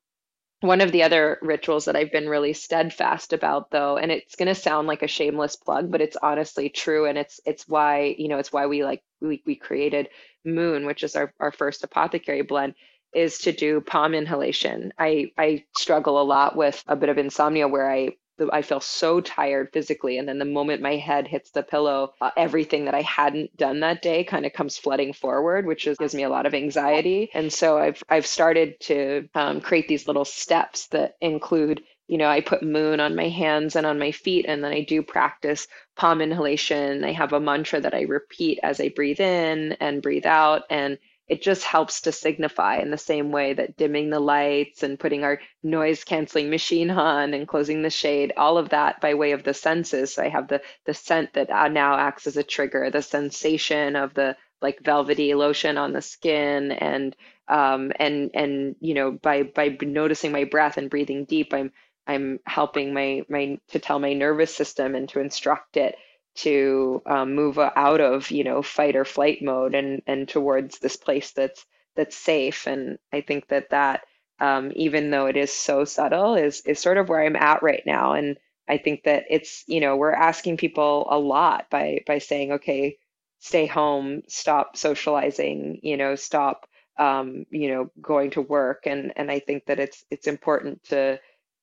one 0.61 0.81
of 0.81 0.93
the 0.93 1.05
other 1.05 1.39
rituals 1.41 1.87
that 1.87 1.97
I've 1.97 2.13
been 2.13 2.29
really 2.29 2.53
steadfast 2.53 3.33
about 3.33 3.71
though, 3.71 3.97
and 3.97 4.11
it's 4.11 4.37
going 4.37 4.49
to 4.49 4.55
sound 4.55 4.89
like 4.89 5.03
a 5.03 5.09
shameless 5.09 5.57
plug, 5.57 5.91
but 5.91 6.01
it's 6.01 6.17
honestly 6.21 6.69
true. 6.69 7.07
And 7.07 7.17
it's, 7.17 7.41
it's 7.47 7.67
why, 7.67 8.15
you 8.19 8.29
know, 8.29 8.39
it's 8.39 8.53
why 8.53 8.67
we 8.67 8.85
like, 8.85 9.03
we, 9.21 9.43
we 9.47 9.57
created 9.57 10.09
Moon, 10.45 10.85
which 10.85 11.03
is 11.03 11.17
our, 11.17 11.33
our 11.41 11.53
first 11.53 11.85
apothecary 11.85 12.43
blend 12.43 12.75
is 13.13 13.39
to 13.39 13.53
do 13.53 13.81
palm 13.81 14.15
inhalation. 14.15 14.93
I, 14.99 15.33
I 15.37 15.65
struggle 15.77 16.21
a 16.21 16.25
lot 16.25 16.57
with 16.57 16.83
a 16.87 16.97
bit 16.97 17.09
of 17.09 17.19
insomnia 17.19 17.69
where 17.69 17.91
I 17.91 18.11
I 18.53 18.63
feel 18.63 18.81
so 18.81 19.21
tired 19.21 19.69
physically. 19.73 20.17
And 20.17 20.27
then 20.27 20.39
the 20.39 20.45
moment 20.45 20.81
my 20.81 20.97
head 20.97 21.29
hits 21.29 21.51
the 21.51 21.63
pillow, 21.63 22.15
uh, 22.21 22.31
everything 22.37 22.87
that 22.87 22.95
I 22.95 23.03
hadn't 23.03 23.57
done 23.57 23.81
that 23.81 24.01
day 24.01 24.25
kind 24.25 24.47
of 24.47 24.53
comes 24.53 24.79
flooding 24.79 25.13
forward, 25.13 25.67
which 25.67 25.87
is, 25.87 25.99
gives 25.99 26.15
me 26.15 26.23
a 26.23 26.31
lot 26.31 26.47
of 26.47 26.55
anxiety. 26.55 27.31
And 27.35 27.53
so 27.53 27.77
I've, 27.77 28.03
I've 28.09 28.27
started 28.27 28.81
to 28.81 29.29
um, 29.35 29.61
create 29.61 29.89
these 29.89 30.07
little 30.07 30.25
steps 30.25 30.87
that 30.89 31.17
include, 31.21 31.83
you 32.09 32.19
know, 32.19 32.29
I 32.29 32.41
put 32.41 32.63
moon 32.63 32.99
on 32.99 33.15
my 33.15 33.29
hands 33.29 33.77
and 33.77 33.87
on 33.87 33.99
my 33.99 34.11
feet, 34.11 34.47
and 34.49 34.65
then 34.65 34.73
I 34.73 34.85
do 34.85 35.03
practice 35.03 35.69
palm 35.97 36.21
inhalation. 36.21 37.05
I 37.05 37.13
have 37.13 37.35
a 37.35 37.41
mantra 37.41 37.81
that 37.83 37.95
I 37.95 38.03
repeat 38.03 38.59
as 38.63 38.81
I 38.81 38.89
breathe 38.89 39.21
in 39.21 39.73
and 39.81 40.03
breathe 40.03 40.27
out. 40.27 40.63
And 40.71 40.99
it 41.31 41.43
just 41.43 41.65
helps 41.65 42.03
to 42.03 42.13
signify 42.13 42.79
in 42.79 42.91
the 42.91 42.99
same 42.99 43.33
way 43.33 43.55
that 43.55 43.77
dimming 43.79 44.11
the 44.11 44.21
lights 44.21 44.83
and 44.83 45.01
putting 45.01 45.25
our 45.25 45.41
noise 45.63 46.05
canceling 46.05 46.51
machine 46.51 46.91
on 46.91 47.35
and 47.35 47.49
closing 47.49 47.83
the 47.83 47.91
shade, 47.91 48.33
all 48.37 48.59
of 48.59 48.71
that 48.71 49.01
by 49.01 49.15
way 49.15 49.33
of 49.33 49.45
the 49.45 49.55
senses. 49.55 50.15
So 50.15 50.25
I 50.25 50.29
have 50.29 50.49
the 50.49 50.61
the 50.87 50.95
scent 50.95 51.35
that 51.35 51.51
uh, 51.51 51.69
now 51.69 51.97
acts 51.97 52.27
as 52.27 52.37
a 52.37 52.43
trigger, 52.43 52.91
the 52.91 53.03
sensation 53.03 53.97
of 53.97 54.15
the 54.15 54.37
like 54.63 54.81
velvety 54.85 55.35
lotion 55.35 55.79
on 55.79 55.93
the 55.93 56.03
skin 56.03 56.73
and 56.73 57.17
um, 57.49 57.93
and 57.97 58.33
and 58.35 58.77
you 58.81 58.95
know 58.95 59.13
by 59.13 59.45
by 59.45 59.77
noticing 59.83 60.33
my 60.33 60.45
breath 60.45 60.77
and 60.79 60.91
breathing 60.91 61.25
deep 61.25 61.53
i'm 61.55 61.73
i'm 62.07 62.41
helping 62.47 62.95
my 62.95 63.23
my 63.29 63.59
to 63.69 63.79
tell 63.79 63.99
my 63.99 64.13
nervous 64.13 64.55
system 64.55 64.95
and 64.95 65.09
to 65.11 65.21
instruct 65.21 65.77
it 65.77 65.97
to 66.37 67.03
um, 67.07 67.35
move 67.35 67.59
out 67.59 68.01
of 68.01 68.31
you 68.31 68.45
know 68.45 68.63
fight 68.63 68.97
or 68.97 69.05
flight 69.05 69.43
mode 69.43 69.75
and 69.75 70.03
and 70.07 70.29
towards 70.29 70.79
this 70.79 70.97
place 70.97 71.33
that's 71.33 71.65
that's 71.97 72.17
safe. 72.17 72.67
And 72.67 72.99
i 73.13 73.21
think 73.21 73.49
that 73.49 73.71
that 73.71 74.03
um, 74.41 74.73
even 74.75 75.11
though 75.11 75.27
it 75.27 75.37
is 75.37 75.53
so 75.53 75.85
subtle 75.85 76.35
is 76.37 76.63
is 76.63 76.79
sort 76.79 76.99
of 76.99 77.09
where 77.09 77.23
i'm 77.23 77.37
at 77.37 77.63
right 77.63 77.83
now. 77.87 78.13
And 78.15 78.39
i 78.69 78.79
think 78.79 79.05
that 79.05 79.25
it's 79.31 79.65
you 79.67 79.81
know 79.81 79.97
we're 79.97 80.13
asking 80.13 80.57
people 80.57 81.07
a 81.11 81.19
lot 81.19 81.69
by 81.71 82.01
by 82.07 82.19
saying 82.19 82.53
okay 82.53 82.97
stay 83.41 83.67
home 83.67 84.23
stop 84.29 84.77
socializing 84.77 85.81
you 85.83 85.97
know 85.97 86.15
stop 86.15 86.67
um, 86.99 87.47
you 87.51 87.69
know 87.69 87.91
going 88.01 88.31
to 88.33 88.43
work. 88.43 88.87
And 88.87 89.13
and 89.17 89.31
i 89.31 89.39
think 89.41 89.67
that 89.67 89.81
it's 89.81 90.05
it's 90.11 90.27
important 90.27 90.83
to 90.85 91.19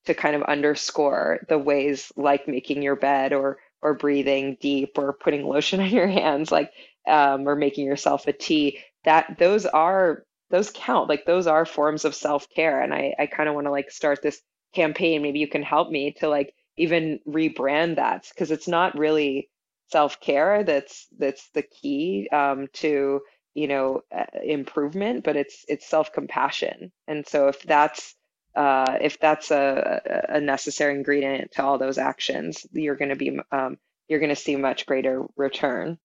to 0.05 0.13
kind 0.13 0.35
of 0.35 0.43
underscore 0.43 1.39
the 1.49 1.57
ways 1.57 2.11
like 2.15 2.47
making 2.47 2.81
your 2.81 2.95
bed 2.95 3.33
or 3.33 3.57
or 3.81 3.93
breathing 3.93 4.57
deep 4.59 4.97
or 4.97 5.13
putting 5.13 5.47
lotion 5.47 5.79
on 5.81 5.89
your 5.89 6.07
hands 6.07 6.51
like 6.51 6.71
um, 7.07 7.47
or 7.47 7.55
making 7.55 7.85
yourself 7.85 8.27
a 8.27 8.33
tea 8.33 8.79
that 9.05 9.37
those 9.39 9.65
are 9.65 10.23
those 10.49 10.71
count 10.73 11.09
like 11.09 11.25
those 11.25 11.47
are 11.47 11.65
forms 11.65 12.05
of 12.05 12.15
self-care. 12.15 12.81
And 12.81 12.93
i 12.93 13.13
i 13.19 13.25
kind 13.25 13.49
of 13.49 13.55
want 13.55 13.67
to 13.67 13.71
like 13.71 13.91
start 13.91 14.21
this 14.21 14.41
campaign. 14.73 15.21
Maybe 15.21 15.39
you 15.39 15.47
can 15.47 15.63
help 15.63 15.89
me 15.89 16.13
to 16.19 16.27
like 16.29 16.53
even 16.77 17.19
rebrand 17.27 17.95
that 17.95 18.27
because 18.29 18.51
it's 18.51 18.67
not 18.67 18.97
really 18.97 19.49
self-care 19.89 20.65
that's 20.65 21.07
that's 21.17 21.49
the 21.53 21.61
key 21.63 22.27
um, 22.31 22.67
to 22.73 23.21
you 23.53 23.67
know 23.69 24.01
uh, 24.15 24.25
improvement 24.43 25.23
but 25.23 25.35
it's 25.35 25.65
it's 25.67 25.87
self-compassion. 25.89 26.91
And 27.07 27.25
so 27.25 27.47
if 27.47 27.61
that's 27.63 28.15
uh, 28.57 28.97
if 29.01 29.19
that's 29.19 29.51
a, 29.51 30.25
a 30.29 30.41
necessary 30.41 30.95
ingredient 30.95 31.51
to 31.51 31.63
all 31.63 31.77
those 31.77 31.99
actions, 31.99 32.65
you're 32.71 32.95
going 32.95 33.09
to 33.09 33.15
be 33.15 33.39
um, 33.51 33.77
you're 34.07 34.19
going 34.19 34.29
to 34.29 34.35
see 34.35 34.55
much 34.55 34.87
greater 34.87 35.25
return. 35.35 35.99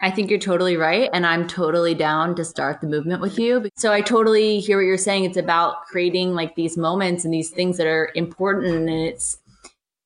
I 0.00 0.10
think 0.10 0.30
you're 0.30 0.38
totally 0.38 0.76
right. 0.76 1.10
And 1.12 1.26
I'm 1.26 1.46
totally 1.46 1.94
down 1.94 2.34
to 2.36 2.44
start 2.44 2.80
the 2.80 2.86
movement 2.86 3.20
with 3.20 3.38
you. 3.38 3.68
So 3.76 3.92
I 3.92 4.00
totally 4.00 4.60
hear 4.60 4.78
what 4.78 4.86
you're 4.86 4.96
saying. 4.96 5.24
It's 5.24 5.36
about 5.36 5.84
creating 5.86 6.34
like 6.34 6.54
these 6.54 6.76
moments 6.76 7.24
and 7.24 7.34
these 7.34 7.50
things 7.50 7.76
that 7.78 7.86
are 7.86 8.10
important. 8.14 8.74
And 8.74 8.88
it's, 8.88 9.38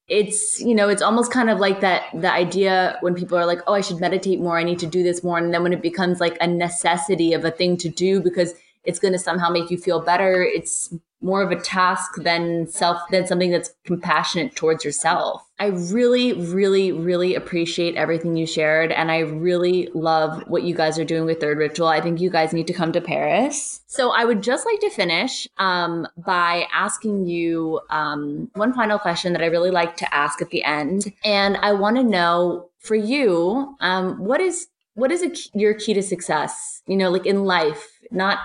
it's, 0.08 0.60
you 0.60 0.74
know, 0.74 0.88
it's 0.88 1.02
almost 1.02 1.30
kind 1.30 1.50
of 1.50 1.58
like 1.60 1.82
that, 1.82 2.04
the 2.14 2.32
idea 2.32 2.96
when 3.02 3.14
people 3.14 3.36
are 3.36 3.44
like, 3.44 3.60
oh, 3.66 3.74
I 3.74 3.82
should 3.82 4.00
meditate 4.00 4.40
more. 4.40 4.58
I 4.58 4.64
need 4.64 4.78
to 4.78 4.86
do 4.86 5.02
this 5.02 5.22
more. 5.22 5.36
And 5.36 5.52
then 5.52 5.62
when 5.62 5.74
it 5.74 5.82
becomes 5.82 6.20
like 6.20 6.38
a 6.40 6.46
necessity 6.46 7.34
of 7.34 7.44
a 7.44 7.50
thing 7.50 7.76
to 7.76 7.90
do 7.90 8.22
because 8.22 8.54
it's 8.84 8.98
going 8.98 9.12
to 9.12 9.18
somehow 9.18 9.50
make 9.50 9.70
you 9.70 9.76
feel 9.76 10.00
better. 10.00 10.42
It's 10.42 10.92
more 11.22 11.42
of 11.42 11.50
a 11.50 11.60
task 11.60 12.16
than 12.22 12.66
self 12.66 13.00
than 13.10 13.26
something 13.26 13.50
that's 13.50 13.72
compassionate 13.84 14.54
towards 14.56 14.84
yourself. 14.84 15.48
I 15.58 15.66
really 15.66 16.32
really 16.32 16.92
really 16.92 17.34
appreciate 17.34 17.94
everything 17.94 18.36
you 18.36 18.46
shared 18.46 18.90
and 18.90 19.10
I 19.10 19.20
really 19.20 19.88
love 19.94 20.42
what 20.48 20.64
you 20.64 20.74
guys 20.74 20.98
are 20.98 21.04
doing 21.04 21.24
with 21.24 21.40
Third 21.40 21.58
Ritual. 21.58 21.88
I 21.88 22.00
think 22.00 22.20
you 22.20 22.30
guys 22.30 22.52
need 22.52 22.66
to 22.66 22.72
come 22.72 22.92
to 22.92 23.00
Paris. 23.00 23.80
So 23.86 24.10
I 24.10 24.24
would 24.24 24.42
just 24.42 24.66
like 24.66 24.80
to 24.80 24.90
finish 24.90 25.46
um, 25.58 26.06
by 26.16 26.66
asking 26.74 27.26
you 27.26 27.80
um, 27.90 28.50
one 28.54 28.72
final 28.72 28.98
question 28.98 29.32
that 29.32 29.42
I 29.42 29.46
really 29.46 29.70
like 29.70 29.96
to 29.98 30.14
ask 30.14 30.40
at 30.42 30.50
the 30.50 30.64
end, 30.64 31.12
and 31.24 31.56
I 31.58 31.72
want 31.72 31.96
to 31.96 32.02
know 32.02 32.70
for 32.78 32.94
you 32.94 33.76
um, 33.80 34.18
what 34.18 34.40
is 34.40 34.68
what 34.94 35.10
is 35.10 35.22
a, 35.22 35.58
your 35.58 35.74
key 35.74 35.94
to 35.94 36.02
success? 36.02 36.82
You 36.86 36.96
know, 36.96 37.10
like 37.10 37.26
in 37.26 37.44
life, 37.44 37.98
not 38.10 38.38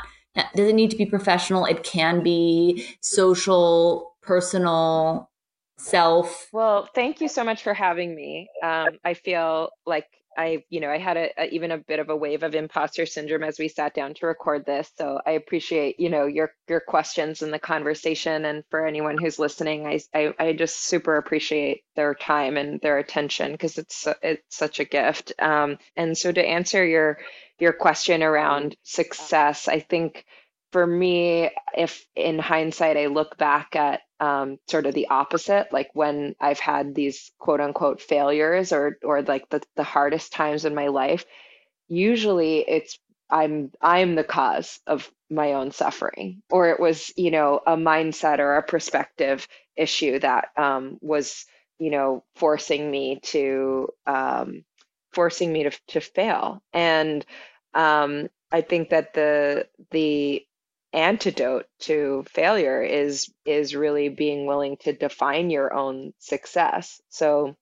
doesn't 0.56 0.76
need 0.76 0.92
to 0.92 0.98
be 0.98 1.06
professional. 1.06 1.66
It 1.66 1.84
can 1.84 2.24
be 2.24 2.86
social, 3.02 4.16
personal, 4.22 5.30
self. 5.78 6.50
Well, 6.52 6.90
thank 6.94 7.22
you 7.22 7.28
so 7.28 7.44
much 7.44 7.64
for 7.64 7.74
having 7.74 8.16
me. 8.16 8.50
Um, 8.64 9.00
I 9.04 9.14
feel 9.14 9.70
like 9.86 10.08
I, 10.38 10.64
you 10.70 10.80
know, 10.80 10.90
I 10.92 10.98
had 11.00 11.18
a, 11.18 11.30
a, 11.42 11.46
even 11.50 11.72
a 11.72 11.78
bit 11.80 12.00
of 12.00 12.10
a 12.10 12.16
wave 12.16 12.44
of 12.44 12.56
imposter 12.56 13.06
syndrome 13.06 13.44
as 13.44 13.60
we 13.60 13.68
sat 13.68 13.94
down 13.94 14.14
to 14.16 14.28
record 14.28 14.66
this. 14.66 14.92
So 14.98 15.20
I 15.26 15.32
appreciate, 15.32 16.00
you 16.00 16.10
know, 16.10 16.26
your 16.26 16.52
your 16.70 16.80
questions 16.80 17.42
and 17.42 17.52
the 17.52 17.60
conversation. 17.60 18.46
And 18.46 18.64
for 18.70 18.86
anyone 18.86 19.18
who's 19.18 19.40
listening, 19.40 19.88
I 19.88 20.00
I, 20.14 20.34
I 20.40 20.54
just 20.54 20.86
super 20.86 21.18
appreciate 21.18 21.84
their 21.96 22.14
time 22.16 22.58
and 22.58 22.80
their 22.82 23.00
attention 23.00 23.52
because 23.54 23.78
it's 23.78 24.08
it's 24.22 24.58
such 24.58 24.80
a 24.80 24.86
gift. 24.86 25.34
Um, 25.40 25.78
and 25.96 26.18
so 26.18 26.32
to 26.32 26.46
answer 26.46 26.86
your 26.86 27.18
your 27.60 27.74
question 27.74 28.24
around 28.24 28.76
success, 28.84 29.68
I 29.68 29.80
think 29.80 30.26
for 30.72 30.86
me, 30.86 31.50
if 31.76 32.06
in 32.16 32.40
hindsight 32.40 32.98
I 32.98 33.08
look 33.08 33.38
back 33.38 33.76
at 33.76 34.02
um, 34.20 34.58
sort 34.68 34.86
of 34.86 34.94
the 34.94 35.08
opposite, 35.10 35.72
like 35.72 35.90
when 35.94 36.36
I've 36.40 36.60
had 36.60 36.96
these 36.96 37.32
quote 37.40 37.62
unquote 37.62 38.02
failures 38.02 38.74
or 38.74 38.98
or 39.04 39.22
like 39.22 39.50
the, 39.50 39.62
the 39.76 39.84
hardest 39.84 40.34
times 40.34 40.66
in 40.66 40.76
my 40.76 40.88
life, 40.88 41.26
usually 41.88 42.60
it's 42.60 43.00
I'm 43.30 43.72
I'm 43.82 44.16
the 44.16 44.24
cause 44.24 44.80
of 44.88 45.10
my 45.30 45.54
own 45.54 45.72
suffering, 45.72 46.42
or 46.50 46.70
it 46.70 46.80
was 46.80 47.12
you 47.18 47.32
know 47.32 47.62
a 47.66 47.76
mindset 47.76 48.40
or 48.40 48.56
a 48.58 48.64
perspective 48.64 49.48
issue 49.76 50.20
that 50.20 50.50
um, 50.58 50.98
was 51.02 51.46
you 51.80 51.92
know 51.92 52.24
forcing 52.36 52.90
me 52.90 53.20
to 53.24 53.90
um, 54.08 54.64
forcing 55.14 55.52
me 55.52 55.64
to 55.64 55.72
to 55.90 56.02
fail. 56.02 56.62
And 56.74 57.26
um, 57.74 58.30
I 58.52 58.62
think 58.62 58.90
that 58.90 59.14
the 59.14 59.68
the 59.92 60.47
antidote 60.98 61.68
to 61.80 62.26
failure 62.28 62.82
is 62.82 63.32
is 63.46 63.76
really 63.76 64.10
being 64.10 64.48
willing 64.48 64.78
to 64.78 64.94
define 64.94 65.52
your 65.52 65.72
own 65.72 66.14
success. 66.18 67.00
So 67.10 67.56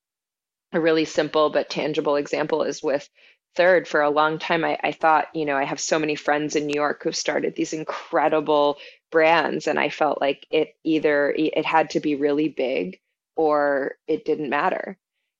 a 0.71 0.79
really 0.79 1.05
simple 1.05 1.49
but 1.49 1.69
tangible 1.69 2.15
example 2.15 2.63
is 2.63 2.81
with 2.81 3.09
third 3.55 3.87
for 3.87 4.01
a 4.01 4.09
long 4.09 4.39
time 4.39 4.63
I, 4.65 4.77
I 4.83 4.91
thought 4.91 5.27
you 5.33 5.45
know 5.45 5.55
i 5.55 5.63
have 5.63 5.79
so 5.79 5.97
many 5.97 6.15
friends 6.15 6.57
in 6.57 6.65
new 6.65 6.73
york 6.75 7.03
who've 7.03 7.15
started 7.15 7.55
these 7.55 7.71
incredible 7.71 8.77
brands 9.11 9.67
and 9.67 9.79
i 9.79 9.87
felt 9.87 10.19
like 10.19 10.45
it 10.51 10.75
either 10.83 11.31
it 11.31 11.65
had 11.65 11.91
to 11.91 12.01
be 12.01 12.15
really 12.15 12.49
big 12.49 12.99
or 13.37 13.95
it 14.07 14.25
didn't 14.25 14.49
matter 14.49 14.97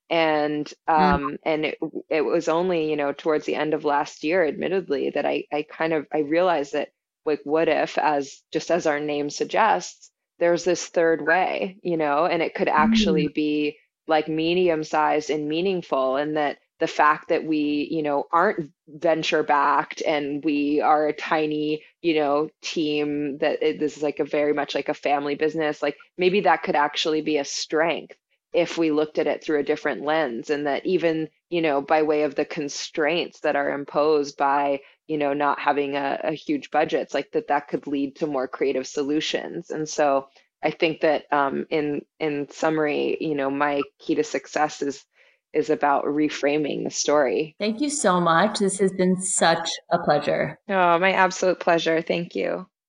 and 0.10 0.73
mm. 0.88 0.97
um 0.97 1.31
mm. 1.31 1.38
and 1.43 1.65
it 1.65 1.77
it 2.10 2.21
was 2.21 2.47
only 2.47 2.89
you 2.89 2.95
know 2.95 3.12
towards 3.12 3.45
the 3.45 3.55
end 3.55 3.73
of 3.73 3.84
last 3.84 4.23
year 4.23 4.45
admittedly 4.45 5.10
that 5.10 5.25
i 5.25 5.43
i 5.51 5.65
kind 5.69 5.91
of 5.91 6.08
i 6.13 6.19
realized 6.19 6.73
that 6.73 6.89
like 7.25 7.41
what 7.43 7.67
if 7.67 7.97
as 7.97 8.41
just 8.51 8.71
as 8.71 8.85
our 8.85 8.99
name 8.99 9.29
suggests 9.29 10.11
there's 10.39 10.63
this 10.63 10.88
third 10.88 11.25
way 11.25 11.77
you 11.81 11.97
know 11.97 12.25
and 12.25 12.41
it 12.41 12.55
could 12.55 12.67
actually 12.67 13.27
mm. 13.27 13.33
be 13.33 13.77
like 14.07 14.27
medium 14.27 14.83
sized 14.83 15.29
and 15.29 15.47
meaningful 15.47 16.15
and 16.15 16.38
that 16.38 16.57
the 16.79 16.88
fact 16.88 17.29
that 17.29 17.45
we 17.45 17.88
you 17.89 18.03
know 18.03 18.25
aren't 18.31 18.71
venture 18.88 19.43
backed 19.43 20.01
and 20.01 20.43
we 20.43 20.81
are 20.81 21.07
a 21.07 21.13
tiny 21.13 21.81
you 22.01 22.15
know 22.15 22.49
team 22.61 23.38
that 23.39 23.61
it, 23.63 23.79
this 23.79 23.97
is 23.97 24.03
like 24.03 24.19
a 24.19 24.25
very 24.25 24.53
much 24.53 24.75
like 24.75 24.89
a 24.89 24.93
family 24.93 25.35
business 25.35 25.81
like 25.81 25.95
maybe 26.17 26.41
that 26.41 26.63
could 26.63 26.75
actually 26.75 27.21
be 27.21 27.38
a 27.38 27.45
strength 27.45 28.15
if 28.53 28.77
we 28.77 28.91
looked 28.91 29.19
at 29.19 29.27
it 29.27 29.43
through 29.43 29.59
a 29.59 29.63
different 29.63 30.03
lens 30.03 30.49
and 30.49 30.67
that 30.67 30.85
even 30.85 31.29
you 31.49 31.61
know 31.61 31.81
by 31.81 32.03
way 32.03 32.23
of 32.23 32.35
the 32.35 32.45
constraints 32.45 33.39
that 33.41 33.55
are 33.55 33.71
imposed 33.71 34.38
by 34.38 34.79
you 35.07 35.17
know 35.17 35.33
not 35.33 35.59
having 35.59 35.95
a, 35.95 36.19
a 36.23 36.31
huge 36.31 36.69
it's 36.73 37.13
like 37.13 37.31
that 37.31 37.47
that 37.47 37.67
could 37.67 37.87
lead 37.87 38.15
to 38.17 38.27
more 38.27 38.47
creative 38.47 38.87
solutions. 38.87 39.69
And 39.69 39.87
so 39.87 40.27
i 40.63 40.71
think 40.71 41.01
that 41.01 41.25
um, 41.31 41.65
in 41.69 42.01
in 42.19 42.47
summary 42.49 43.17
you 43.19 43.35
know 43.35 43.51
my 43.51 43.81
key 43.99 44.15
to 44.15 44.23
success 44.23 44.81
is 44.81 45.05
is 45.53 45.69
about 45.69 46.03
reframing 46.03 46.83
the 46.83 46.89
story. 46.89 47.55
Thank 47.59 47.79
you 47.79 47.89
so 47.89 48.19
much. 48.19 48.59
This 48.59 48.79
has 48.79 48.91
been 48.91 49.15
such 49.21 49.69
a 49.89 49.99
pleasure. 49.99 50.59
Oh 50.67 50.99
my 50.99 51.13
absolute 51.13 51.59
pleasure. 51.59 52.01
Thank 52.01 52.35
you 52.35 52.67